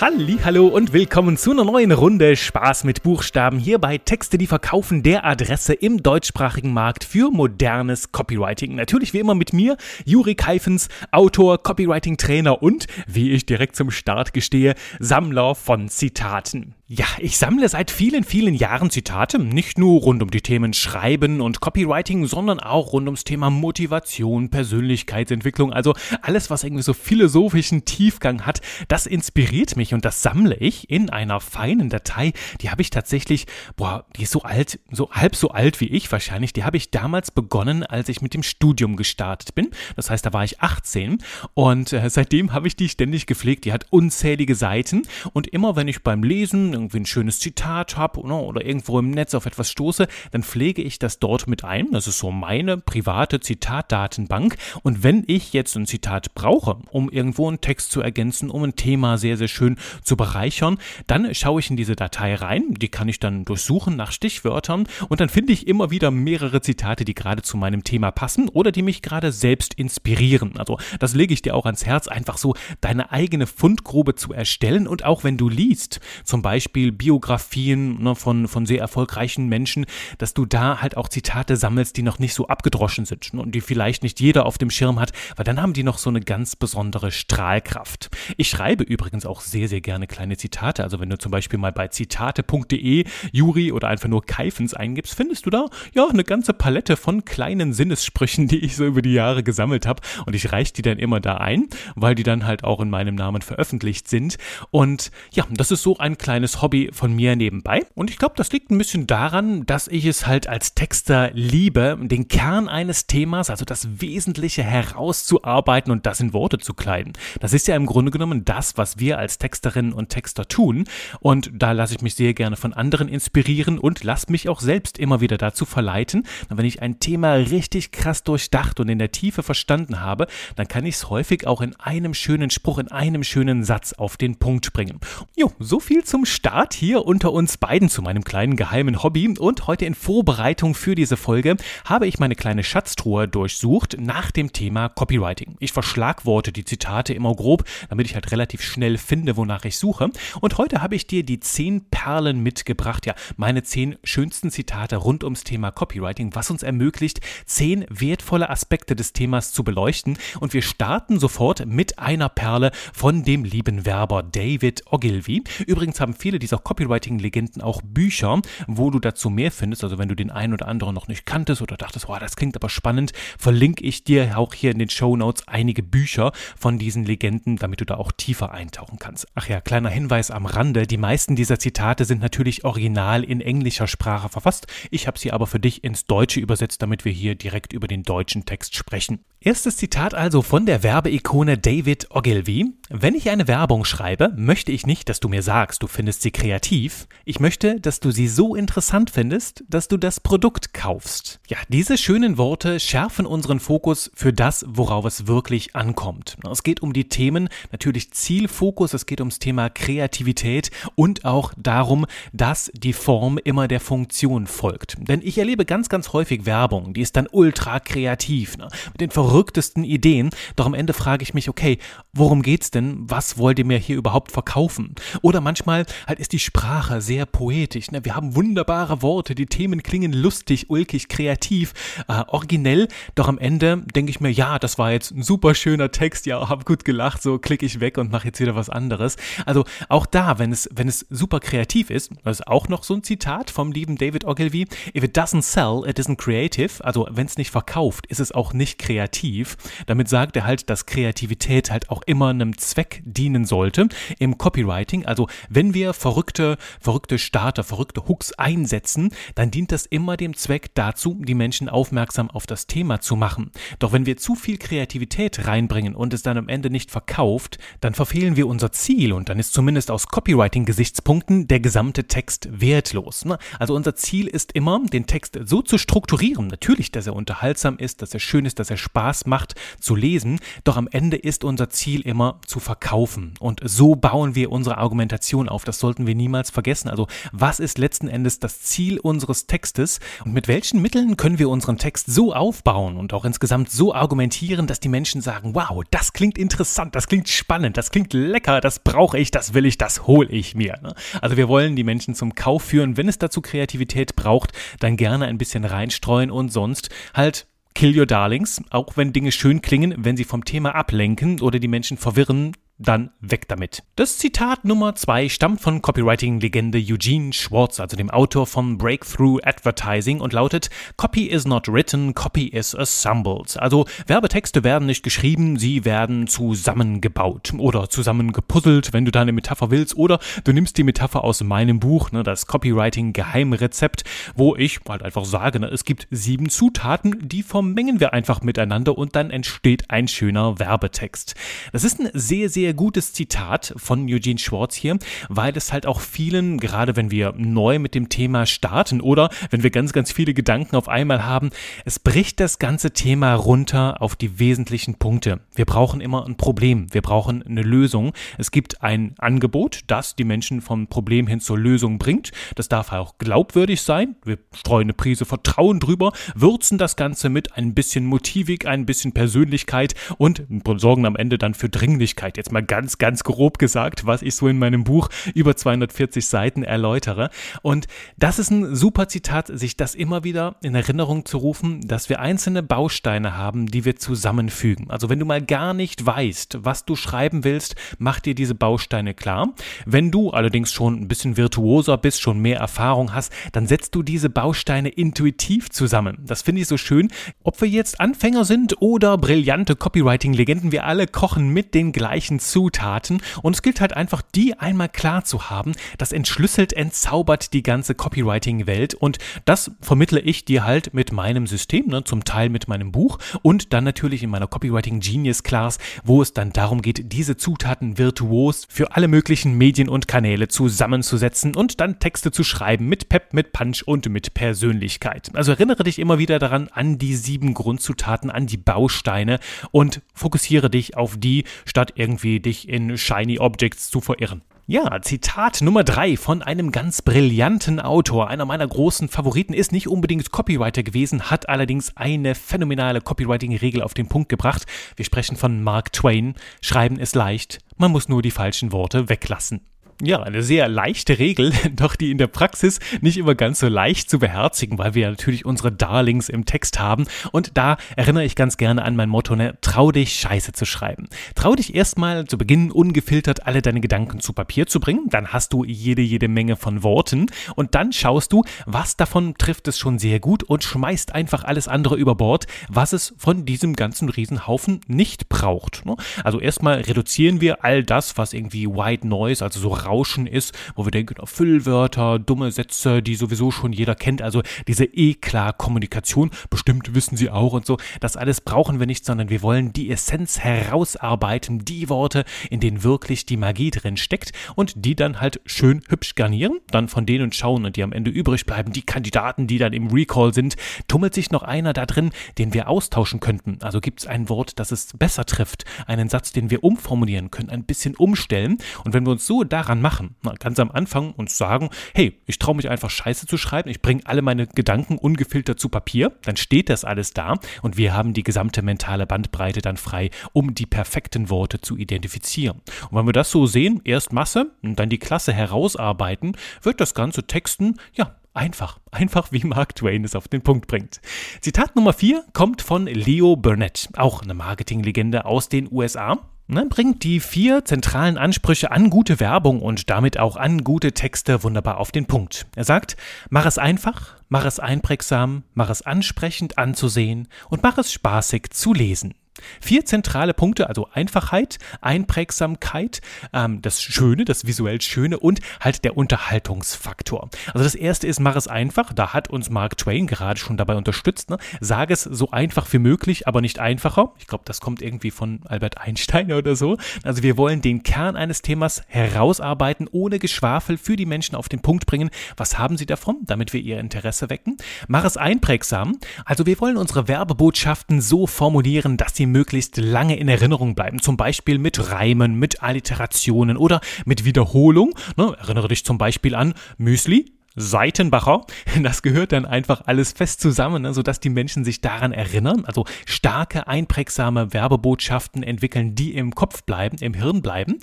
Hallo 0.00 0.66
und 0.66 0.92
willkommen 0.92 1.36
zu 1.36 1.52
einer 1.52 1.64
neuen 1.64 1.92
Runde 1.92 2.34
Spaß 2.34 2.82
mit 2.82 3.04
Buchstaben 3.04 3.60
hier 3.60 3.78
bei 3.78 3.96
Texte, 3.96 4.38
die 4.38 4.48
verkaufen 4.48 5.04
der 5.04 5.24
Adresse 5.24 5.72
im 5.72 6.02
deutschsprachigen 6.02 6.72
Markt 6.72 7.04
für 7.04 7.30
modernes 7.30 8.10
Copywriting. 8.10 8.74
Natürlich 8.74 9.14
wie 9.14 9.20
immer 9.20 9.36
mit 9.36 9.52
mir, 9.52 9.76
Juri 10.04 10.34
Keifens, 10.34 10.88
Autor, 11.12 11.62
Copywriting-Trainer 11.62 12.60
und, 12.60 12.88
wie 13.06 13.30
ich 13.30 13.46
direkt 13.46 13.76
zum 13.76 13.92
Start 13.92 14.32
gestehe, 14.32 14.74
Sammler 14.98 15.54
von 15.54 15.88
Zitaten. 15.88 16.74
Ja, 16.86 17.06
ich 17.18 17.38
sammle 17.38 17.66
seit 17.66 17.90
vielen, 17.90 18.24
vielen 18.24 18.54
Jahren 18.54 18.90
Zitate, 18.90 19.38
nicht 19.38 19.78
nur 19.78 20.02
rund 20.02 20.22
um 20.22 20.30
die 20.30 20.42
Themen 20.42 20.74
Schreiben 20.74 21.40
und 21.40 21.60
Copywriting, 21.60 22.26
sondern 22.26 22.60
auch 22.60 22.92
rund 22.92 23.06
ums 23.06 23.24
Thema 23.24 23.48
Motivation, 23.48 24.50
Persönlichkeitsentwicklung, 24.50 25.72
also 25.72 25.94
alles, 26.20 26.50
was 26.50 26.62
irgendwie 26.62 26.82
so 26.82 26.92
philosophischen 26.92 27.86
Tiefgang 27.86 28.44
hat, 28.44 28.60
das 28.88 29.06
inspiriert 29.06 29.76
mich 29.76 29.94
und 29.94 30.04
das 30.04 30.20
sammle 30.20 30.56
ich 30.56 30.90
in 30.90 31.08
einer 31.08 31.40
feinen 31.40 31.88
Datei. 31.88 32.34
Die 32.60 32.68
habe 32.68 32.82
ich 32.82 32.90
tatsächlich, 32.90 33.46
boah, 33.76 34.04
die 34.18 34.24
ist 34.24 34.32
so 34.32 34.42
alt, 34.42 34.78
so 34.90 35.10
halb 35.10 35.36
so 35.36 35.52
alt 35.52 35.80
wie 35.80 35.88
ich 35.88 36.12
wahrscheinlich, 36.12 36.52
die 36.52 36.64
habe 36.64 36.76
ich 36.76 36.90
damals 36.90 37.30
begonnen, 37.30 37.82
als 37.82 38.10
ich 38.10 38.20
mit 38.20 38.34
dem 38.34 38.42
Studium 38.42 38.96
gestartet 38.96 39.54
bin. 39.54 39.70
Das 39.96 40.10
heißt, 40.10 40.26
da 40.26 40.34
war 40.34 40.44
ich 40.44 40.60
18 40.60 41.16
und 41.54 41.94
äh, 41.94 42.10
seitdem 42.10 42.52
habe 42.52 42.68
ich 42.68 42.76
die 42.76 42.90
ständig 42.90 43.24
gepflegt. 43.24 43.64
Die 43.64 43.72
hat 43.72 43.86
unzählige 43.88 44.54
Seiten 44.54 45.04
und 45.32 45.46
immer 45.46 45.76
wenn 45.76 45.88
ich 45.88 46.02
beim 46.02 46.22
Lesen 46.22 46.73
irgendwie 46.74 46.98
ein 46.98 47.06
schönes 47.06 47.38
Zitat 47.38 47.96
habe 47.96 48.20
oder, 48.20 48.42
oder 48.42 48.64
irgendwo 48.64 48.98
im 48.98 49.10
Netz 49.10 49.34
auf 49.34 49.46
etwas 49.46 49.70
stoße, 49.70 50.08
dann 50.32 50.42
pflege 50.42 50.82
ich 50.82 50.98
das 50.98 51.18
dort 51.18 51.46
mit 51.46 51.64
ein. 51.64 51.92
Das 51.92 52.06
ist 52.06 52.18
so 52.18 52.30
meine 52.30 52.76
private 52.76 53.40
Zitatdatenbank. 53.40 54.56
Und 54.82 55.02
wenn 55.02 55.24
ich 55.26 55.52
jetzt 55.52 55.76
ein 55.76 55.86
Zitat 55.86 56.34
brauche, 56.34 56.78
um 56.90 57.08
irgendwo 57.08 57.48
einen 57.48 57.60
Text 57.60 57.92
zu 57.92 58.00
ergänzen, 58.00 58.50
um 58.50 58.62
ein 58.64 58.76
Thema 58.76 59.16
sehr, 59.18 59.36
sehr 59.36 59.48
schön 59.48 59.76
zu 60.02 60.16
bereichern, 60.16 60.78
dann 61.06 61.34
schaue 61.34 61.60
ich 61.60 61.70
in 61.70 61.76
diese 61.76 61.96
Datei 61.96 62.34
rein. 62.34 62.74
Die 62.74 62.88
kann 62.88 63.08
ich 63.08 63.20
dann 63.20 63.44
durchsuchen 63.44 63.96
nach 63.96 64.12
Stichwörtern 64.12 64.86
und 65.08 65.20
dann 65.20 65.28
finde 65.28 65.52
ich 65.52 65.66
immer 65.68 65.90
wieder 65.90 66.10
mehrere 66.10 66.60
Zitate, 66.60 67.04
die 67.04 67.14
gerade 67.14 67.42
zu 67.42 67.56
meinem 67.56 67.84
Thema 67.84 68.10
passen 68.10 68.48
oder 68.48 68.72
die 68.72 68.82
mich 68.82 69.02
gerade 69.02 69.32
selbst 69.32 69.74
inspirieren. 69.74 70.56
Also 70.58 70.78
das 70.98 71.14
lege 71.14 71.34
ich 71.34 71.42
dir 71.42 71.54
auch 71.54 71.66
ans 71.66 71.86
Herz, 71.86 72.08
einfach 72.08 72.38
so 72.38 72.54
deine 72.80 73.12
eigene 73.12 73.46
Fundgrube 73.46 74.14
zu 74.14 74.32
erstellen 74.32 74.86
und 74.86 75.04
auch 75.04 75.24
wenn 75.24 75.36
du 75.36 75.48
liest, 75.48 76.00
zum 76.24 76.42
Beispiel 76.42 76.63
Beispiel 76.64 76.92
Biografien 76.92 78.02
ne, 78.02 78.14
von, 78.14 78.48
von 78.48 78.64
sehr 78.64 78.80
erfolgreichen 78.80 79.48
Menschen, 79.48 79.84
dass 80.16 80.32
du 80.32 80.46
da 80.46 80.80
halt 80.80 80.96
auch 80.96 81.08
Zitate 81.08 81.58
sammelst, 81.58 81.98
die 81.98 82.02
noch 82.02 82.18
nicht 82.18 82.32
so 82.32 82.48
abgedroschen 82.48 83.04
sind 83.04 83.34
und 83.34 83.54
die 83.54 83.60
vielleicht 83.60 84.02
nicht 84.02 84.18
jeder 84.18 84.46
auf 84.46 84.56
dem 84.56 84.70
Schirm 84.70 84.98
hat, 84.98 85.12
weil 85.36 85.44
dann 85.44 85.60
haben 85.60 85.74
die 85.74 85.82
noch 85.82 85.98
so 85.98 86.08
eine 86.08 86.20
ganz 86.20 86.56
besondere 86.56 87.12
Strahlkraft. 87.12 88.08
Ich 88.38 88.48
schreibe 88.48 88.82
übrigens 88.82 89.26
auch 89.26 89.42
sehr, 89.42 89.68
sehr 89.68 89.82
gerne 89.82 90.06
kleine 90.06 90.38
Zitate. 90.38 90.82
Also 90.82 91.00
wenn 91.00 91.10
du 91.10 91.18
zum 91.18 91.30
Beispiel 91.30 91.58
mal 91.58 91.70
bei 91.70 91.88
zitate.de 91.88 93.04
Juri 93.30 93.70
oder 93.70 93.88
einfach 93.88 94.08
nur 94.08 94.24
Keifens 94.24 94.72
eingibst, 94.72 95.14
findest 95.14 95.44
du 95.44 95.50
da 95.50 95.66
ja 95.92 96.08
eine 96.08 96.24
ganze 96.24 96.54
Palette 96.54 96.96
von 96.96 97.26
kleinen 97.26 97.74
Sinnessprüchen, 97.74 98.48
die 98.48 98.64
ich 98.64 98.76
so 98.76 98.86
über 98.86 99.02
die 99.02 99.12
Jahre 99.12 99.42
gesammelt 99.42 99.86
habe. 99.86 100.00
Und 100.24 100.34
ich 100.34 100.50
reiche 100.50 100.72
die 100.72 100.82
dann 100.82 100.98
immer 100.98 101.20
da 101.20 101.36
ein, 101.36 101.68
weil 101.94 102.14
die 102.14 102.22
dann 102.22 102.46
halt 102.46 102.64
auch 102.64 102.80
in 102.80 102.88
meinem 102.88 103.16
Namen 103.16 103.42
veröffentlicht 103.42 104.08
sind. 104.08 104.38
Und 104.70 105.10
ja, 105.32 105.44
das 105.50 105.70
ist 105.70 105.82
so 105.82 105.98
ein 105.98 106.16
kleines 106.16 106.53
Hobby 106.62 106.90
von 106.92 107.14
mir 107.14 107.36
nebenbei. 107.36 107.82
Und 107.94 108.10
ich 108.10 108.18
glaube, 108.18 108.34
das 108.36 108.52
liegt 108.52 108.70
ein 108.70 108.78
bisschen 108.78 109.06
daran, 109.06 109.66
dass 109.66 109.88
ich 109.88 110.06
es 110.06 110.26
halt 110.26 110.46
als 110.46 110.74
Texter 110.74 111.30
liebe, 111.32 111.98
den 112.00 112.28
Kern 112.28 112.68
eines 112.68 113.06
Themas, 113.06 113.50
also 113.50 113.64
das 113.64 114.00
Wesentliche 114.00 114.62
herauszuarbeiten 114.62 115.92
und 115.92 116.06
das 116.06 116.20
in 116.20 116.32
Worte 116.32 116.58
zu 116.58 116.72
kleiden. 116.72 117.12
Das 117.40 117.52
ist 117.52 117.68
ja 117.68 117.76
im 117.76 117.86
Grunde 117.86 118.10
genommen 118.10 118.44
das, 118.44 118.78
was 118.78 118.98
wir 118.98 119.18
als 119.18 119.38
Texterinnen 119.38 119.92
und 119.92 120.08
Texter 120.08 120.46
tun. 120.46 120.84
Und 121.20 121.50
da 121.52 121.72
lasse 121.72 121.94
ich 121.94 122.02
mich 122.02 122.14
sehr 122.14 122.34
gerne 122.34 122.56
von 122.56 122.72
anderen 122.72 123.08
inspirieren 123.08 123.78
und 123.78 124.04
lasse 124.04 124.30
mich 124.30 124.48
auch 124.48 124.60
selbst 124.60 124.98
immer 124.98 125.20
wieder 125.20 125.36
dazu 125.36 125.64
verleiten. 125.64 126.26
wenn 126.48 126.64
ich 126.64 126.82
ein 126.82 127.00
Thema 127.00 127.34
richtig 127.34 127.90
krass 127.90 128.22
durchdacht 128.22 128.80
und 128.80 128.88
in 128.88 128.98
der 128.98 129.12
Tiefe 129.12 129.42
verstanden 129.42 130.00
habe, 130.00 130.28
dann 130.56 130.68
kann 130.68 130.86
ich 130.86 130.94
es 130.94 131.10
häufig 131.10 131.46
auch 131.46 131.60
in 131.60 131.74
einem 131.76 132.14
schönen 132.14 132.50
Spruch, 132.50 132.78
in 132.78 132.88
einem 132.88 133.24
schönen 133.24 133.64
Satz 133.64 133.92
auf 133.92 134.16
den 134.16 134.36
Punkt 134.36 134.72
bringen. 134.72 135.00
Jo, 135.36 135.52
so 135.58 135.80
viel 135.80 136.04
zum 136.04 136.24
Start 136.24 136.43
Start 136.44 136.74
hier 136.74 137.06
unter 137.06 137.32
uns 137.32 137.56
beiden 137.56 137.88
zu 137.88 138.02
meinem 138.02 138.22
kleinen 138.22 138.56
geheimen 138.56 139.02
Hobby 139.02 139.34
und 139.38 139.66
heute 139.66 139.86
in 139.86 139.94
Vorbereitung 139.94 140.74
für 140.74 140.94
diese 140.94 141.16
Folge 141.16 141.56
habe 141.86 142.06
ich 142.06 142.18
meine 142.18 142.34
kleine 142.34 142.62
Schatztruhe 142.62 143.26
durchsucht 143.26 143.96
nach 143.98 144.30
dem 144.30 144.52
Thema 144.52 144.90
Copywriting. 144.90 145.56
Ich 145.58 145.72
verschlagworte 145.72 146.52
die 146.52 146.66
Zitate 146.66 147.14
immer 147.14 147.34
grob, 147.34 147.64
damit 147.88 148.06
ich 148.08 148.14
halt 148.14 148.30
relativ 148.30 148.60
schnell 148.60 148.98
finde, 148.98 149.38
wonach 149.38 149.64
ich 149.64 149.78
suche. 149.78 150.10
Und 150.42 150.58
heute 150.58 150.82
habe 150.82 150.96
ich 150.96 151.06
dir 151.06 151.24
die 151.24 151.40
zehn 151.40 151.86
Perlen 151.86 152.40
mitgebracht, 152.40 153.06
ja, 153.06 153.14
meine 153.38 153.62
zehn 153.62 153.96
schönsten 154.04 154.50
Zitate 154.50 154.96
rund 154.96 155.24
ums 155.24 155.44
Thema 155.44 155.70
Copywriting, 155.70 156.34
was 156.34 156.50
uns 156.50 156.62
ermöglicht, 156.62 157.22
zehn 157.46 157.86
wertvolle 157.88 158.50
Aspekte 158.50 158.94
des 158.94 159.14
Themas 159.14 159.54
zu 159.54 159.64
beleuchten. 159.64 160.18
Und 160.40 160.52
wir 160.52 160.60
starten 160.60 161.18
sofort 161.18 161.64
mit 161.64 161.98
einer 161.98 162.28
Perle 162.28 162.70
von 162.92 163.24
dem 163.24 163.44
lieben 163.44 163.86
Werber 163.86 164.22
David 164.22 164.82
Ogilvy. 164.92 165.42
Übrigens 165.66 166.02
haben 166.02 166.12
viele 166.12 166.33
viele 166.34 166.40
dieser 166.40 166.58
Copywriting-Legenden 166.58 167.62
auch 167.62 167.80
Bücher, 167.82 168.40
wo 168.66 168.90
du 168.90 168.98
dazu 168.98 169.30
mehr 169.30 169.52
findest. 169.52 169.84
Also 169.84 169.98
wenn 169.98 170.08
du 170.08 170.16
den 170.16 170.32
einen 170.32 170.52
oder 170.52 170.66
anderen 170.66 170.92
noch 170.92 171.06
nicht 171.06 171.26
kanntest 171.26 171.62
oder 171.62 171.76
dachtest, 171.76 172.08
oh, 172.08 172.16
das 172.18 172.34
klingt 172.34 172.56
aber 172.56 172.68
spannend, 172.68 173.12
verlinke 173.38 173.84
ich 173.84 174.02
dir 174.02 174.36
auch 174.36 174.52
hier 174.52 174.72
in 174.72 174.80
den 174.80 174.90
Show 174.90 175.16
Notes 175.16 175.46
einige 175.46 175.84
Bücher 175.84 176.32
von 176.58 176.80
diesen 176.80 177.04
Legenden, 177.04 177.56
damit 177.56 177.80
du 177.80 177.84
da 177.84 177.94
auch 177.98 178.10
tiefer 178.10 178.50
eintauchen 178.50 178.98
kannst. 178.98 179.28
Ach 179.36 179.48
ja, 179.48 179.60
kleiner 179.60 179.90
Hinweis 179.90 180.32
am 180.32 180.46
Rande, 180.46 180.88
die 180.88 180.96
meisten 180.96 181.36
dieser 181.36 181.60
Zitate 181.60 182.04
sind 182.04 182.20
natürlich 182.20 182.64
original 182.64 183.22
in 183.22 183.40
englischer 183.40 183.86
Sprache 183.86 184.28
verfasst. 184.28 184.66
Ich 184.90 185.06
habe 185.06 185.20
sie 185.20 185.30
aber 185.30 185.46
für 185.46 185.60
dich 185.60 185.84
ins 185.84 186.06
Deutsche 186.06 186.40
übersetzt, 186.40 186.82
damit 186.82 187.04
wir 187.04 187.12
hier 187.12 187.36
direkt 187.36 187.72
über 187.72 187.86
den 187.86 188.02
deutschen 188.02 188.44
Text 188.44 188.74
sprechen. 188.74 189.20
Erstes 189.46 189.76
Zitat 189.76 190.14
also 190.14 190.40
von 190.40 190.64
der 190.64 190.82
Werbeikone 190.82 191.58
David 191.58 192.10
Ogilvy. 192.10 192.72
Wenn 192.88 193.14
ich 193.14 193.28
eine 193.28 193.46
Werbung 193.46 193.84
schreibe, 193.84 194.32
möchte 194.36 194.72
ich 194.72 194.86
nicht, 194.86 195.10
dass 195.10 195.20
du 195.20 195.28
mir 195.28 195.42
sagst, 195.42 195.82
du 195.82 195.86
findest 195.86 196.22
sie 196.24 196.32
kreativ. 196.32 197.06
Ich 197.24 197.38
möchte, 197.38 197.80
dass 197.80 198.00
du 198.00 198.10
sie 198.10 198.26
so 198.26 198.56
interessant 198.56 199.10
findest, 199.10 199.62
dass 199.68 199.86
du 199.86 199.96
das 199.96 200.18
Produkt 200.18 200.74
kaufst. 200.74 201.38
Ja, 201.48 201.58
diese 201.68 201.96
schönen 201.96 202.36
Worte 202.36 202.80
schärfen 202.80 203.26
unseren 203.26 203.60
Fokus 203.60 204.10
für 204.14 204.32
das, 204.32 204.64
worauf 204.66 205.04
es 205.04 205.28
wirklich 205.28 205.76
ankommt. 205.76 206.36
Es 206.50 206.64
geht 206.64 206.82
um 206.82 206.92
die 206.92 207.08
Themen, 207.08 207.48
natürlich 207.70 208.12
Zielfokus, 208.12 208.92
es 208.92 209.06
geht 209.06 209.20
ums 209.20 209.38
Thema 209.38 209.70
Kreativität 209.70 210.70
und 210.96 211.24
auch 211.24 211.52
darum, 211.56 212.06
dass 212.32 212.72
die 212.74 212.92
Form 212.92 213.38
immer 213.42 213.68
der 213.68 213.80
Funktion 213.80 214.46
folgt. 214.46 214.96
Denn 214.98 215.20
ich 215.22 215.38
erlebe 215.38 215.64
ganz, 215.64 215.88
ganz 215.88 216.12
häufig 216.12 216.46
Werbung, 216.46 216.94
die 216.94 217.02
ist 217.02 217.16
dann 217.16 217.28
ultra 217.30 217.78
kreativ, 217.80 218.56
ne? 218.56 218.68
mit 218.92 219.00
den 219.00 219.10
verrücktesten 219.10 219.84
Ideen. 219.84 220.30
Doch 220.56 220.66
am 220.66 220.74
Ende 220.74 220.94
frage 220.94 221.22
ich 221.22 221.34
mich, 221.34 221.48
okay, 221.48 221.78
worum 222.12 222.42
geht's 222.42 222.70
denn? 222.70 223.04
Was 223.10 223.38
wollt 223.38 223.58
ihr 223.58 223.66
mir 223.66 223.78
hier 223.78 223.96
überhaupt 223.96 224.32
verkaufen? 224.32 224.94
Oder 225.20 225.40
manchmal 225.42 225.84
halt 226.06 226.13
ist 226.20 226.32
die 226.32 226.38
Sprache 226.38 227.00
sehr 227.00 227.26
poetisch. 227.26 227.90
Ne? 227.90 228.04
Wir 228.04 228.14
haben 228.14 228.34
wunderbare 228.34 229.02
Worte, 229.02 229.34
die 229.34 229.46
Themen 229.46 229.82
klingen 229.82 230.12
lustig, 230.12 230.70
ulkig, 230.70 231.08
kreativ, 231.08 231.72
äh, 232.08 232.22
originell. 232.28 232.88
Doch 233.14 233.28
am 233.28 233.38
Ende 233.38 233.84
denke 233.94 234.10
ich 234.10 234.20
mir, 234.20 234.30
ja, 234.30 234.58
das 234.58 234.78
war 234.78 234.92
jetzt 234.92 235.12
ein 235.12 235.22
super 235.22 235.54
schöner 235.54 235.90
Text, 235.90 236.26
ja, 236.26 236.48
hab 236.48 236.64
gut 236.64 236.84
gelacht, 236.84 237.22
so 237.22 237.38
klicke 237.38 237.66
ich 237.66 237.80
weg 237.80 237.98
und 237.98 238.10
mache 238.12 238.28
jetzt 238.28 238.40
wieder 238.40 238.54
was 238.54 238.70
anderes. 238.70 239.16
Also 239.46 239.64
auch 239.88 240.06
da, 240.06 240.38
wenn 240.38 240.52
es, 240.52 240.68
wenn 240.72 240.88
es 240.88 241.06
super 241.10 241.40
kreativ 241.40 241.90
ist, 241.90 242.10
das 242.22 242.40
ist 242.40 242.46
auch 242.46 242.68
noch 242.68 242.84
so 242.84 242.94
ein 242.94 243.02
Zitat 243.02 243.50
vom 243.50 243.72
lieben 243.72 243.96
David 243.96 244.24
Ogilvy, 244.24 244.66
if 244.94 245.02
it 245.02 245.16
doesn't 245.16 245.42
sell, 245.42 245.88
it 245.88 245.98
isn't 245.98 246.16
creative. 246.16 246.84
Also 246.84 247.06
wenn 247.10 247.26
es 247.26 247.36
nicht 247.36 247.50
verkauft, 247.50 248.06
ist 248.06 248.20
es 248.20 248.32
auch 248.32 248.52
nicht 248.52 248.78
kreativ. 248.78 249.56
Damit 249.86 250.08
sagt 250.08 250.36
er 250.36 250.44
halt, 250.44 250.70
dass 250.70 250.86
Kreativität 250.86 251.70
halt 251.70 251.90
auch 251.90 252.02
immer 252.06 252.28
einem 252.28 252.56
Zweck 252.58 253.02
dienen 253.04 253.44
sollte 253.44 253.88
im 254.18 254.38
Copywriting. 254.38 255.06
Also 255.06 255.28
wenn 255.48 255.74
wir 255.74 255.92
verrückte, 256.04 256.58
verrückte 256.80 257.18
Starter, 257.18 257.64
verrückte 257.64 258.06
Hooks 258.06 258.32
einsetzen, 258.32 259.08
dann 259.36 259.50
dient 259.50 259.72
das 259.72 259.86
immer 259.86 260.18
dem 260.18 260.36
Zweck 260.36 260.74
dazu, 260.74 261.16
die 261.18 261.32
Menschen 261.32 261.70
aufmerksam 261.70 262.30
auf 262.30 262.46
das 262.46 262.66
Thema 262.66 263.00
zu 263.00 263.16
machen. 263.16 263.52
Doch 263.78 263.94
wenn 263.94 264.04
wir 264.04 264.18
zu 264.18 264.34
viel 264.34 264.58
Kreativität 264.58 265.46
reinbringen 265.46 265.94
und 265.94 266.12
es 266.12 266.22
dann 266.22 266.36
am 266.36 266.50
Ende 266.50 266.68
nicht 266.68 266.90
verkauft, 266.90 267.56
dann 267.80 267.94
verfehlen 267.94 268.36
wir 268.36 268.48
unser 268.48 268.70
Ziel 268.70 269.14
und 269.14 269.30
dann 269.30 269.38
ist 269.38 269.54
zumindest 269.54 269.90
aus 269.90 270.08
Copywriting-Gesichtspunkten 270.08 271.48
der 271.48 271.60
gesamte 271.60 272.04
Text 272.04 272.48
wertlos. 272.50 273.24
Ne? 273.24 273.38
Also 273.58 273.74
unser 273.74 273.94
Ziel 273.94 274.26
ist 274.26 274.52
immer, 274.52 274.82
den 274.84 275.06
Text 275.06 275.38
so 275.44 275.62
zu 275.62 275.78
strukturieren, 275.78 276.48
natürlich, 276.48 276.92
dass 276.92 277.06
er 277.06 277.16
unterhaltsam 277.16 277.78
ist, 277.78 278.02
dass 278.02 278.12
er 278.12 278.20
schön 278.20 278.44
ist, 278.44 278.58
dass 278.58 278.68
er 278.68 278.76
Spaß 278.76 279.24
macht 279.24 279.54
zu 279.80 279.96
lesen, 279.96 280.38
doch 280.64 280.76
am 280.76 280.86
Ende 280.86 281.16
ist 281.16 281.44
unser 281.44 281.70
Ziel 281.70 282.02
immer 282.02 282.42
zu 282.46 282.60
verkaufen. 282.60 283.32
Und 283.40 283.62
so 283.64 283.96
bauen 283.96 284.34
wir 284.34 284.52
unsere 284.52 284.76
Argumentation 284.76 285.48
auf. 285.48 285.64
Das 285.64 285.78
sollten 285.84 286.06
wir 286.06 286.14
niemals 286.14 286.48
vergessen. 286.48 286.88
Also 286.88 287.08
was 287.30 287.60
ist 287.60 287.76
letzten 287.76 288.08
Endes 288.08 288.40
das 288.40 288.62
Ziel 288.62 288.98
unseres 288.98 289.46
Textes 289.46 290.00
und 290.24 290.32
mit 290.32 290.48
welchen 290.48 290.80
Mitteln 290.80 291.18
können 291.18 291.38
wir 291.38 291.50
unseren 291.50 291.76
Text 291.76 292.06
so 292.06 292.32
aufbauen 292.32 292.96
und 292.96 293.12
auch 293.12 293.26
insgesamt 293.26 293.70
so 293.70 293.94
argumentieren, 293.94 294.66
dass 294.66 294.80
die 294.80 294.88
Menschen 294.88 295.20
sagen, 295.20 295.54
wow, 295.54 295.82
das 295.90 296.14
klingt 296.14 296.38
interessant, 296.38 296.94
das 296.94 297.06
klingt 297.06 297.28
spannend, 297.28 297.76
das 297.76 297.90
klingt 297.90 298.14
lecker, 298.14 298.62
das 298.62 298.78
brauche 298.78 299.18
ich, 299.18 299.30
das 299.30 299.52
will 299.52 299.66
ich, 299.66 299.76
das 299.76 300.06
hole 300.06 300.30
ich 300.30 300.54
mir. 300.54 300.78
Ne? 300.82 300.94
Also 301.20 301.36
wir 301.36 301.48
wollen 301.48 301.76
die 301.76 301.84
Menschen 301.84 302.14
zum 302.14 302.34
Kauf 302.34 302.62
führen. 302.62 302.96
Wenn 302.96 303.08
es 303.08 303.18
dazu 303.18 303.42
Kreativität 303.42 304.16
braucht, 304.16 304.52
dann 304.80 304.96
gerne 304.96 305.26
ein 305.26 305.36
bisschen 305.36 305.66
reinstreuen 305.66 306.30
und 306.30 306.50
sonst 306.50 306.88
halt 307.12 307.46
Kill 307.74 307.98
Your 307.98 308.06
Darlings, 308.06 308.62
auch 308.70 308.96
wenn 308.96 309.12
Dinge 309.12 309.32
schön 309.32 309.60
klingen, 309.60 309.94
wenn 309.98 310.16
sie 310.16 310.24
vom 310.24 310.44
Thema 310.44 310.74
ablenken 310.74 311.40
oder 311.40 311.58
die 311.58 311.68
Menschen 311.68 311.98
verwirren, 311.98 312.52
dann 312.78 313.10
weg 313.20 313.46
damit. 313.46 313.84
Das 313.94 314.18
Zitat 314.18 314.64
Nummer 314.64 314.96
zwei 314.96 315.28
stammt 315.28 315.60
von 315.60 315.80
Copywriting-Legende 315.80 316.78
Eugene 316.78 317.32
Schwartz, 317.32 317.78
also 317.78 317.96
dem 317.96 318.10
Autor 318.10 318.48
von 318.48 318.78
Breakthrough 318.78 319.38
Advertising 319.44 320.20
und 320.20 320.32
lautet 320.32 320.70
Copy 320.96 321.26
is 321.26 321.44
not 321.44 321.68
written, 321.68 322.14
copy 322.14 322.48
is 322.48 322.74
assembled. 322.74 323.56
Also 323.58 323.86
Werbetexte 324.08 324.64
werden 324.64 324.86
nicht 324.86 325.04
geschrieben, 325.04 325.56
sie 325.56 325.84
werden 325.84 326.26
zusammengebaut 326.26 327.52
oder 327.56 327.88
zusammengepuzzelt, 327.88 328.92
wenn 328.92 329.04
du 329.04 329.12
da 329.12 329.20
eine 329.20 329.32
Metapher 329.32 329.70
willst 329.70 329.96
oder 329.96 330.18
du 330.42 330.52
nimmst 330.52 330.76
die 330.76 330.84
Metapher 330.84 331.22
aus 331.22 331.44
meinem 331.44 331.78
Buch, 331.78 332.10
ne, 332.10 332.24
das 332.24 332.46
Copywriting 332.48 333.12
Geheimrezept, 333.12 334.02
wo 334.34 334.56
ich 334.56 334.80
halt 334.88 335.04
einfach 335.04 335.24
sage, 335.24 335.60
ne, 335.60 335.68
es 335.68 335.84
gibt 335.84 336.08
sieben 336.10 336.48
Zutaten, 336.48 337.28
die 337.28 337.44
vermengen 337.44 338.00
wir 338.00 338.12
einfach 338.12 338.42
miteinander 338.42 338.98
und 338.98 339.14
dann 339.14 339.30
entsteht 339.30 339.90
ein 339.90 340.08
schöner 340.08 340.58
Werbetext. 340.58 341.36
Das 341.72 341.84
ist 341.84 342.00
ein 342.00 342.10
sehr, 342.14 342.48
sehr 342.48 342.63
sehr 342.64 342.72
gutes 342.72 343.12
Zitat 343.12 343.74
von 343.76 344.06
Eugene 344.08 344.38
Schwartz 344.38 344.74
hier, 344.74 344.96
weil 345.28 345.54
es 345.54 345.70
halt 345.70 345.84
auch 345.84 346.00
vielen, 346.00 346.58
gerade 346.58 346.96
wenn 346.96 347.10
wir 347.10 347.34
neu 347.36 347.78
mit 347.78 347.94
dem 347.94 348.08
Thema 348.08 348.46
starten 348.46 349.02
oder 349.02 349.28
wenn 349.50 349.62
wir 349.62 349.68
ganz, 349.68 349.92
ganz 349.92 350.10
viele 350.10 350.32
Gedanken 350.32 350.76
auf 350.76 350.88
einmal 350.88 351.26
haben, 351.26 351.50
es 351.84 351.98
bricht 351.98 352.40
das 352.40 352.58
ganze 352.58 352.92
Thema 352.92 353.34
runter 353.34 354.00
auf 354.00 354.16
die 354.16 354.38
wesentlichen 354.38 354.94
Punkte. 354.94 355.40
Wir 355.54 355.66
brauchen 355.66 356.00
immer 356.00 356.24
ein 356.24 356.38
Problem, 356.38 356.86
wir 356.94 357.02
brauchen 357.02 357.42
eine 357.42 357.60
Lösung. 357.60 358.14
Es 358.38 358.50
gibt 358.50 358.82
ein 358.82 359.14
Angebot, 359.18 359.80
das 359.88 360.16
die 360.16 360.24
Menschen 360.24 360.62
vom 360.62 360.86
Problem 360.86 361.26
hin 361.26 361.40
zur 361.40 361.58
Lösung 361.58 361.98
bringt. 361.98 362.32
Das 362.54 362.70
darf 362.70 362.92
auch 362.92 363.18
glaubwürdig 363.18 363.82
sein. 363.82 364.16
Wir 364.24 364.38
streuen 364.54 364.86
eine 364.86 364.94
Prise 364.94 365.26
Vertrauen 365.26 365.80
drüber, 365.80 366.14
würzen 366.34 366.78
das 366.78 366.96
Ganze 366.96 367.28
mit 367.28 367.58
ein 367.58 367.74
bisschen 367.74 368.06
Motivik, 368.06 368.64
ein 368.64 368.86
bisschen 368.86 369.12
Persönlichkeit 369.12 369.94
und 370.16 370.46
sorgen 370.78 371.04
am 371.04 371.16
Ende 371.16 371.36
dann 371.36 371.52
für 371.52 371.68
Dringlichkeit. 371.68 372.38
Jetzt 372.38 372.53
mal 372.54 372.62
ganz, 372.62 372.96
ganz 372.96 373.22
grob 373.24 373.58
gesagt, 373.58 374.06
was 374.06 374.22
ich 374.22 374.34
so 374.34 374.48
in 374.48 374.58
meinem 374.58 374.84
Buch 374.84 375.10
über 375.34 375.54
240 375.54 376.26
Seiten 376.26 376.62
erläutere. 376.62 377.28
Und 377.60 377.86
das 378.16 378.38
ist 378.38 378.50
ein 378.50 378.74
super 378.74 379.08
Zitat, 379.08 379.48
sich 379.52 379.76
das 379.76 379.94
immer 379.94 380.24
wieder 380.24 380.56
in 380.62 380.74
Erinnerung 380.74 381.26
zu 381.26 381.36
rufen, 381.36 381.86
dass 381.86 382.08
wir 382.08 382.20
einzelne 382.20 382.62
Bausteine 382.62 383.36
haben, 383.36 383.66
die 383.66 383.84
wir 383.84 383.96
zusammenfügen. 383.96 384.90
Also 384.90 385.10
wenn 385.10 385.18
du 385.18 385.26
mal 385.26 385.42
gar 385.42 385.74
nicht 385.74 386.06
weißt, 386.06 386.58
was 386.60 386.84
du 386.86 386.96
schreiben 386.96 387.44
willst, 387.44 387.74
mach 387.98 388.20
dir 388.20 388.34
diese 388.34 388.54
Bausteine 388.54 389.12
klar. 389.12 389.52
Wenn 389.84 390.10
du 390.10 390.30
allerdings 390.30 390.72
schon 390.72 390.94
ein 390.94 391.08
bisschen 391.08 391.36
virtuoser 391.36 391.98
bist, 391.98 392.22
schon 392.22 392.38
mehr 392.38 392.58
Erfahrung 392.58 393.12
hast, 393.12 393.32
dann 393.52 393.66
setzt 393.66 393.94
du 393.94 394.02
diese 394.02 394.30
Bausteine 394.30 394.88
intuitiv 394.88 395.70
zusammen. 395.70 396.18
Das 396.24 396.42
finde 396.42 396.62
ich 396.62 396.68
so 396.68 396.76
schön. 396.76 397.08
Ob 397.42 397.60
wir 397.60 397.68
jetzt 397.68 398.00
Anfänger 398.00 398.44
sind 398.44 398.80
oder 398.80 399.18
brillante 399.18 399.74
Copywriting-Legenden, 399.74 400.70
wir 400.70 400.84
alle 400.84 401.06
kochen 401.06 401.48
mit 401.48 401.74
den 401.74 401.92
gleichen 401.92 402.38
Zutaten 402.50 403.22
und 403.42 403.54
es 403.54 403.62
gilt 403.62 403.80
halt 403.80 403.94
einfach, 403.94 404.22
die 404.22 404.58
einmal 404.58 404.88
klar 404.88 405.24
zu 405.24 405.50
haben. 405.50 405.72
Das 405.98 406.12
entschlüsselt, 406.12 406.72
entzaubert 406.72 407.52
die 407.52 407.62
ganze 407.62 407.94
Copywriting-Welt 407.94 408.94
und 408.94 409.18
das 409.44 409.70
vermittle 409.80 410.20
ich 410.20 410.44
dir 410.44 410.64
halt 410.64 410.94
mit 410.94 411.12
meinem 411.12 411.46
System, 411.46 411.88
ne, 411.88 412.04
zum 412.04 412.24
Teil 412.24 412.48
mit 412.48 412.68
meinem 412.68 412.92
Buch 412.92 413.18
und 413.42 413.72
dann 413.72 413.84
natürlich 413.84 414.22
in 414.22 414.30
meiner 414.30 414.46
Copywriting 414.46 415.00
Genius 415.00 415.42
Class, 415.42 415.78
wo 416.04 416.22
es 416.22 416.32
dann 416.32 416.52
darum 416.52 416.82
geht, 416.82 417.12
diese 417.12 417.36
Zutaten 417.36 417.98
virtuos 417.98 418.66
für 418.68 418.94
alle 418.94 419.08
möglichen 419.08 419.54
Medien 419.54 419.88
und 419.88 420.08
Kanäle 420.08 420.48
zusammenzusetzen 420.48 421.54
und 421.56 421.80
dann 421.80 421.98
Texte 421.98 422.30
zu 422.30 422.44
schreiben 422.44 422.88
mit 422.88 423.08
Pep, 423.08 423.32
mit 423.32 423.52
Punch 423.52 423.82
und 423.84 424.08
mit 424.08 424.34
Persönlichkeit. 424.34 425.30
Also 425.34 425.52
erinnere 425.52 425.84
dich 425.84 425.98
immer 425.98 426.18
wieder 426.18 426.38
daran 426.38 426.68
an 426.72 426.98
die 426.98 427.14
sieben 427.14 427.54
Grundzutaten, 427.54 428.30
an 428.30 428.46
die 428.46 428.56
Bausteine 428.56 429.38
und 429.70 430.02
fokussiere 430.14 430.70
dich 430.70 430.96
auf 430.96 431.16
die, 431.18 431.44
statt 431.64 431.92
irgendwie 431.96 432.33
dich 432.40 432.68
in 432.68 432.96
Shiny 432.98 433.38
Objects 433.38 433.90
zu 433.90 434.00
verirren. 434.00 434.42
Ja, 434.66 435.02
Zitat 435.02 435.60
Nummer 435.60 435.84
drei 435.84 436.16
von 436.16 436.40
einem 436.40 436.72
ganz 436.72 437.02
brillanten 437.02 437.80
Autor. 437.80 438.28
Einer 438.28 438.46
meiner 438.46 438.66
großen 438.66 439.08
Favoriten 439.08 439.52
ist 439.52 439.72
nicht 439.72 439.88
unbedingt 439.88 440.30
Copywriter 440.30 440.82
gewesen, 440.82 441.30
hat 441.30 441.50
allerdings 441.50 441.94
eine 441.98 442.34
phänomenale 442.34 443.02
Copywriting-Regel 443.02 443.82
auf 443.82 443.92
den 443.92 444.08
Punkt 444.08 444.30
gebracht. 444.30 444.64
Wir 444.96 445.04
sprechen 445.04 445.36
von 445.36 445.62
Mark 445.62 445.92
Twain. 445.92 446.34
Schreiben 446.62 446.98
ist 446.98 447.14
leicht, 447.14 447.58
man 447.76 447.92
muss 447.92 448.08
nur 448.08 448.22
die 448.22 448.30
falschen 448.30 448.72
Worte 448.72 449.10
weglassen. 449.10 449.60
Ja, 450.02 450.22
eine 450.22 450.42
sehr 450.42 450.68
leichte 450.68 451.18
Regel, 451.18 451.52
doch 451.72 451.94
die 451.94 452.10
in 452.10 452.18
der 452.18 452.26
Praxis 452.26 452.80
nicht 453.00 453.16
immer 453.16 453.34
ganz 453.34 453.60
so 453.60 453.68
leicht 453.68 454.10
zu 454.10 454.18
beherzigen, 454.18 454.76
weil 454.78 454.94
wir 454.94 455.02
ja 455.02 455.10
natürlich 455.10 455.44
unsere 455.44 455.70
Darlings 455.70 456.28
im 456.28 456.46
Text 456.46 456.80
haben. 456.80 457.06
Und 457.30 457.56
da 457.56 457.76
erinnere 457.96 458.24
ich 458.24 458.34
ganz 458.34 458.56
gerne 458.56 458.82
an 458.82 458.96
mein 458.96 459.08
Motto, 459.08 459.36
ne, 459.36 459.56
trau 459.60 459.92
dich, 459.92 460.14
Scheiße 460.14 460.52
zu 460.52 460.64
schreiben. 460.64 461.08
Trau 461.36 461.54
dich 461.54 461.74
erstmal 461.74 462.24
zu 462.24 462.38
Beginn 462.38 462.72
ungefiltert 462.72 463.46
alle 463.46 463.62
deine 463.62 463.80
Gedanken 463.80 464.20
zu 464.20 464.32
Papier 464.32 464.66
zu 464.66 464.80
bringen. 464.80 465.08
Dann 465.10 465.28
hast 465.28 465.52
du 465.52 465.64
jede, 465.64 466.02
jede 466.02 466.28
Menge 466.28 466.56
von 466.56 466.82
Worten. 466.82 467.26
Und 467.54 467.74
dann 467.74 467.92
schaust 467.92 468.32
du, 468.32 468.42
was 468.66 468.96
davon 468.96 469.34
trifft 469.38 469.68
es 469.68 469.78
schon 469.78 469.98
sehr 469.98 470.18
gut 470.18 470.42
und 470.42 470.64
schmeißt 470.64 471.14
einfach 471.14 471.44
alles 471.44 471.68
andere 471.68 471.96
über 471.96 472.16
Bord, 472.16 472.46
was 472.68 472.92
es 472.92 473.14
von 473.16 473.44
diesem 473.44 473.76
ganzen 473.76 474.08
Riesenhaufen 474.08 474.80
nicht 474.88 475.28
braucht. 475.28 475.86
Ne? 475.86 475.96
Also 476.24 476.40
erstmal 476.40 476.80
reduzieren 476.80 477.40
wir 477.40 477.64
all 477.64 477.84
das, 477.84 478.18
was 478.18 478.32
irgendwie 478.32 478.66
White 478.66 479.06
Noise, 479.06 479.44
also 479.44 479.60
so 479.60 479.83
Rauschen 479.84 480.26
ist, 480.26 480.54
wo 480.74 480.84
wir 480.84 480.90
denken, 480.90 481.16
oh, 481.20 481.26
Füllwörter, 481.26 482.18
dumme 482.18 482.50
Sätze, 482.50 483.02
die 483.02 483.14
sowieso 483.14 483.50
schon 483.50 483.72
jeder 483.72 483.94
kennt, 483.94 484.22
also 484.22 484.42
diese 484.66 484.84
E-Klar-Kommunikation, 484.84 486.30
bestimmt 486.50 486.94
wissen 486.94 487.16
Sie 487.16 487.30
auch 487.30 487.52
und 487.52 487.66
so, 487.66 487.78
das 488.00 488.16
alles 488.16 488.40
brauchen 488.40 488.78
wir 488.78 488.86
nicht, 488.86 489.04
sondern 489.04 489.30
wir 489.30 489.42
wollen 489.42 489.72
die 489.72 489.90
Essenz 489.90 490.38
herausarbeiten, 490.40 491.64
die 491.64 491.88
Worte, 491.88 492.24
in 492.50 492.60
denen 492.60 492.82
wirklich 492.82 493.26
die 493.26 493.36
Magie 493.36 493.70
drin 493.70 493.96
steckt 493.96 494.32
und 494.54 494.72
die 494.76 494.94
dann 494.94 495.20
halt 495.20 495.40
schön 495.46 495.82
hübsch 495.88 496.14
garnieren, 496.14 496.60
dann 496.70 496.88
von 496.88 497.06
denen 497.06 497.32
schauen 497.32 497.64
und 497.64 497.76
die 497.76 497.82
am 497.82 497.92
Ende 497.92 498.10
übrig 498.10 498.46
bleiben, 498.46 498.72
die 498.72 498.82
Kandidaten, 498.82 499.46
die 499.46 499.58
dann 499.58 499.72
im 499.72 499.88
Recall 499.88 500.34
sind, 500.34 500.56
tummelt 500.88 501.14
sich 501.14 501.30
noch 501.30 501.42
einer 501.42 501.72
da 501.72 501.86
drin, 501.86 502.10
den 502.38 502.54
wir 502.54 502.68
austauschen 502.68 503.20
könnten. 503.20 503.58
Also 503.62 503.80
gibt 503.80 504.00
es 504.00 504.06
ein 504.06 504.28
Wort, 504.28 504.58
das 504.58 504.72
es 504.72 504.92
besser 504.96 505.24
trifft, 505.26 505.64
einen 505.86 506.08
Satz, 506.08 506.32
den 506.32 506.50
wir 506.50 506.64
umformulieren 506.64 507.30
können, 507.30 507.50
ein 507.50 507.64
bisschen 507.64 507.96
umstellen? 507.96 508.58
Und 508.84 508.94
wenn 508.94 509.04
wir 509.04 509.12
uns 509.12 509.26
so 509.26 509.44
daran 509.44 509.73
daran 509.74 509.82
machen. 509.82 510.16
Na, 510.22 510.34
ganz 510.34 510.58
am 510.58 510.70
Anfang 510.70 511.12
uns 511.12 511.36
sagen, 511.36 511.70
hey, 511.94 512.20
ich 512.26 512.38
traue 512.38 512.56
mich 512.56 512.68
einfach 512.68 512.90
Scheiße 512.90 513.26
zu 513.26 513.36
schreiben, 513.36 513.68
ich 513.68 513.82
bringe 513.82 514.02
alle 514.04 514.22
meine 514.22 514.46
Gedanken 514.46 514.98
ungefiltert 514.98 515.60
zu 515.60 515.68
Papier, 515.68 516.12
dann 516.22 516.36
steht 516.36 516.68
das 516.68 516.84
alles 516.84 517.12
da 517.12 517.34
und 517.62 517.76
wir 517.76 517.94
haben 517.94 518.12
die 518.12 518.22
gesamte 518.22 518.62
mentale 518.62 519.06
Bandbreite 519.06 519.60
dann 519.60 519.76
frei, 519.76 520.10
um 520.32 520.54
die 520.54 520.66
perfekten 520.66 521.30
Worte 521.30 521.60
zu 521.60 521.76
identifizieren. 521.76 522.60
Und 522.90 522.98
wenn 522.98 523.06
wir 523.06 523.12
das 523.12 523.30
so 523.30 523.46
sehen, 523.46 523.80
erst 523.84 524.12
Masse 524.12 524.52
und 524.62 524.78
dann 524.78 524.88
die 524.88 524.98
Klasse 524.98 525.32
herausarbeiten, 525.32 526.36
wird 526.62 526.80
das 526.80 526.94
ganze 526.94 527.26
Texten, 527.26 527.76
ja, 527.94 528.16
Einfach, 528.36 528.80
einfach 528.90 529.30
wie 529.30 529.44
Mark 529.44 529.76
Twain 529.76 530.02
es 530.02 530.16
auf 530.16 530.26
den 530.26 530.42
Punkt 530.42 530.66
bringt. 530.66 531.00
Zitat 531.40 531.76
Nummer 531.76 531.92
4 531.92 532.24
kommt 532.32 532.62
von 532.62 532.86
Leo 532.86 533.36
Burnett, 533.36 533.90
auch 533.96 534.22
eine 534.22 534.34
Marketinglegende 534.34 535.24
aus 535.24 535.48
den 535.48 535.70
USA 535.70 536.18
ne, 536.46 536.66
bringt 536.66 537.02
die 537.04 537.20
vier 537.20 537.64
zentralen 537.64 538.18
Ansprüche 538.18 538.70
an 538.70 538.90
gute 538.90 539.20
Werbung 539.20 539.60
und 539.60 539.90
damit 539.90 540.18
auch 540.18 540.36
an 540.36 540.64
gute 540.64 540.92
Texte 540.92 541.42
wunderbar 541.42 541.78
auf 541.78 541.92
den 541.92 542.06
Punkt. 542.06 542.46
Er 542.56 542.64
sagt, 542.64 542.96
mach 543.30 543.46
es 543.46 543.58
einfach, 543.58 544.16
mach 544.28 544.44
es 544.44 544.58
einprägsam, 544.58 545.44
mach 545.54 545.70
es 545.70 545.82
ansprechend 545.82 546.58
anzusehen 546.58 547.28
und 547.48 547.62
mach 547.62 547.78
es 547.78 547.92
spaßig 547.92 548.50
zu 548.50 548.72
lesen. 548.72 549.14
Vier 549.60 549.84
zentrale 549.84 550.34
Punkte, 550.34 550.68
also 550.68 550.88
Einfachheit, 550.92 551.58
Einprägsamkeit, 551.80 553.00
ähm, 553.32 553.62
das 553.62 553.82
Schöne, 553.82 554.24
das 554.24 554.46
visuell 554.46 554.80
Schöne 554.80 555.18
und 555.18 555.40
halt 555.60 555.84
der 555.84 555.96
Unterhaltungsfaktor. 555.96 557.28
Also 557.52 557.64
das 557.64 557.74
erste 557.74 558.06
ist, 558.06 558.20
mach 558.20 558.36
es 558.36 558.48
einfach. 558.48 558.92
Da 558.92 559.12
hat 559.12 559.30
uns 559.30 559.50
Mark 559.50 559.76
Twain 559.76 560.06
gerade 560.06 560.38
schon 560.38 560.56
dabei 560.56 560.76
unterstützt. 560.76 561.30
Ne? 561.30 561.38
Sage 561.60 561.94
es 561.94 562.02
so 562.02 562.30
einfach 562.30 562.72
wie 562.72 562.78
möglich, 562.78 563.26
aber 563.26 563.40
nicht 563.40 563.58
einfacher. 563.58 564.12
Ich 564.18 564.26
glaube, 564.26 564.44
das 564.46 564.60
kommt 564.60 564.82
irgendwie 564.82 565.10
von 565.10 565.40
Albert 565.46 565.78
Einstein 565.78 566.32
oder 566.32 566.56
so. 566.56 566.76
Also 567.02 567.22
wir 567.22 567.36
wollen 567.36 567.60
den 567.60 567.82
Kern 567.82 568.16
eines 568.16 568.42
Themas 568.42 568.82
herausarbeiten, 568.86 569.88
ohne 569.90 570.18
Geschwafel 570.18 570.78
für 570.78 570.96
die 570.96 571.06
Menschen 571.06 571.34
auf 571.34 571.48
den 571.48 571.60
Punkt 571.60 571.86
bringen. 571.86 572.10
Was 572.36 572.58
haben 572.58 572.76
sie 572.76 572.86
davon, 572.86 573.18
damit 573.22 573.52
wir 573.52 573.60
ihr 573.60 573.80
Interesse 573.80 574.30
wecken? 574.30 574.56
Mach 574.86 575.04
es 575.04 575.16
einprägsam. 575.16 575.98
Also 576.24 576.46
wir 576.46 576.60
wollen 576.60 576.76
unsere 576.76 577.08
Werbebotschaften 577.08 578.00
so 578.00 578.26
formulieren, 578.26 578.96
dass 578.96 579.14
sie 579.24 579.26
möglichst 579.26 579.78
lange 579.78 580.18
in 580.18 580.28
Erinnerung 580.28 580.74
bleiben. 580.74 581.00
Zum 581.00 581.16
Beispiel 581.16 581.58
mit 581.58 581.90
Reimen, 581.90 582.38
mit 582.38 582.62
Alliterationen 582.62 583.56
oder 583.56 583.80
mit 584.04 584.24
Wiederholung. 584.26 584.92
Ne, 585.16 585.34
erinnere 585.38 585.68
dich 585.68 585.84
zum 585.84 585.96
Beispiel 585.96 586.34
an 586.34 586.52
Müsli, 586.76 587.32
Seitenbacher. 587.56 588.42
Das 588.82 589.00
gehört 589.00 589.32
dann 589.32 589.46
einfach 589.46 589.82
alles 589.86 590.12
fest 590.12 590.40
zusammen, 590.40 590.82
ne, 590.82 590.92
sodass 590.92 591.20
die 591.20 591.30
Menschen 591.30 591.64
sich 591.64 591.80
daran 591.80 592.12
erinnern. 592.12 592.64
Also 592.66 592.84
starke, 593.06 593.66
einprägsame 593.66 594.52
Werbebotschaften 594.52 595.42
entwickeln, 595.42 595.94
die 595.94 596.14
im 596.14 596.34
Kopf 596.34 596.64
bleiben, 596.64 596.98
im 597.00 597.14
Hirn 597.14 597.40
bleiben. 597.40 597.78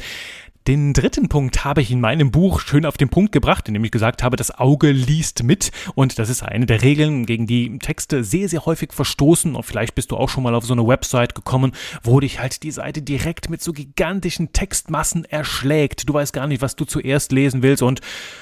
Den 0.68 0.94
dritten 0.94 1.28
Punkt 1.28 1.66
habe 1.66 1.82
ich 1.82 1.90
in 1.90 2.00
meinem 2.00 2.30
Buch 2.30 2.60
schön 2.60 2.86
auf 2.86 2.96
den 2.96 3.10
Punkt 3.10 3.32
gebracht, 3.32 3.68
indem 3.68 3.84
ich 3.84 3.90
gesagt 3.90 4.22
habe, 4.22 4.36
das 4.36 4.52
Auge 4.52 4.92
liest 4.92 5.42
mit. 5.42 5.72
Und 5.96 6.20
das 6.20 6.30
ist 6.30 6.44
eine 6.44 6.68
der 6.68 6.84
Regeln, 6.84 7.26
gegen 7.26 7.48
die 7.48 7.80
Texte 7.80 8.24
sehr, 8.24 8.48
sehr 8.48 8.64
häufig 8.68 8.94
verstoßen. 8.94 9.56
Und 9.56 9.64
vielleicht 9.64 9.96
bist 9.96 10.12
du 10.12 10.18
auch 10.18 10.30
schon 10.30 10.44
mal 10.44 10.54
auf 10.54 10.64
so 10.64 10.74
eine 10.74 10.86
Website 10.86 11.34
gekommen, 11.34 11.72
wo 12.04 12.20
dich 12.20 12.40
halt 12.40 12.62
die 12.62 12.70
Seite 12.70 13.02
direkt 13.02 13.50
mit 13.50 13.64
so 13.64 13.74
gigantischen 13.74 14.54
Textmassen 14.54 15.26
erschlägt. 15.26 16.08
Du 16.08 16.14
weißt 16.14 16.32
gar 16.32 16.46
nicht, 16.46 16.62
was 16.62 16.76
du 16.76 16.86
zuerst 16.86 17.32
lesen 17.32 17.64
willst. 17.64 17.82
Und 17.82 18.02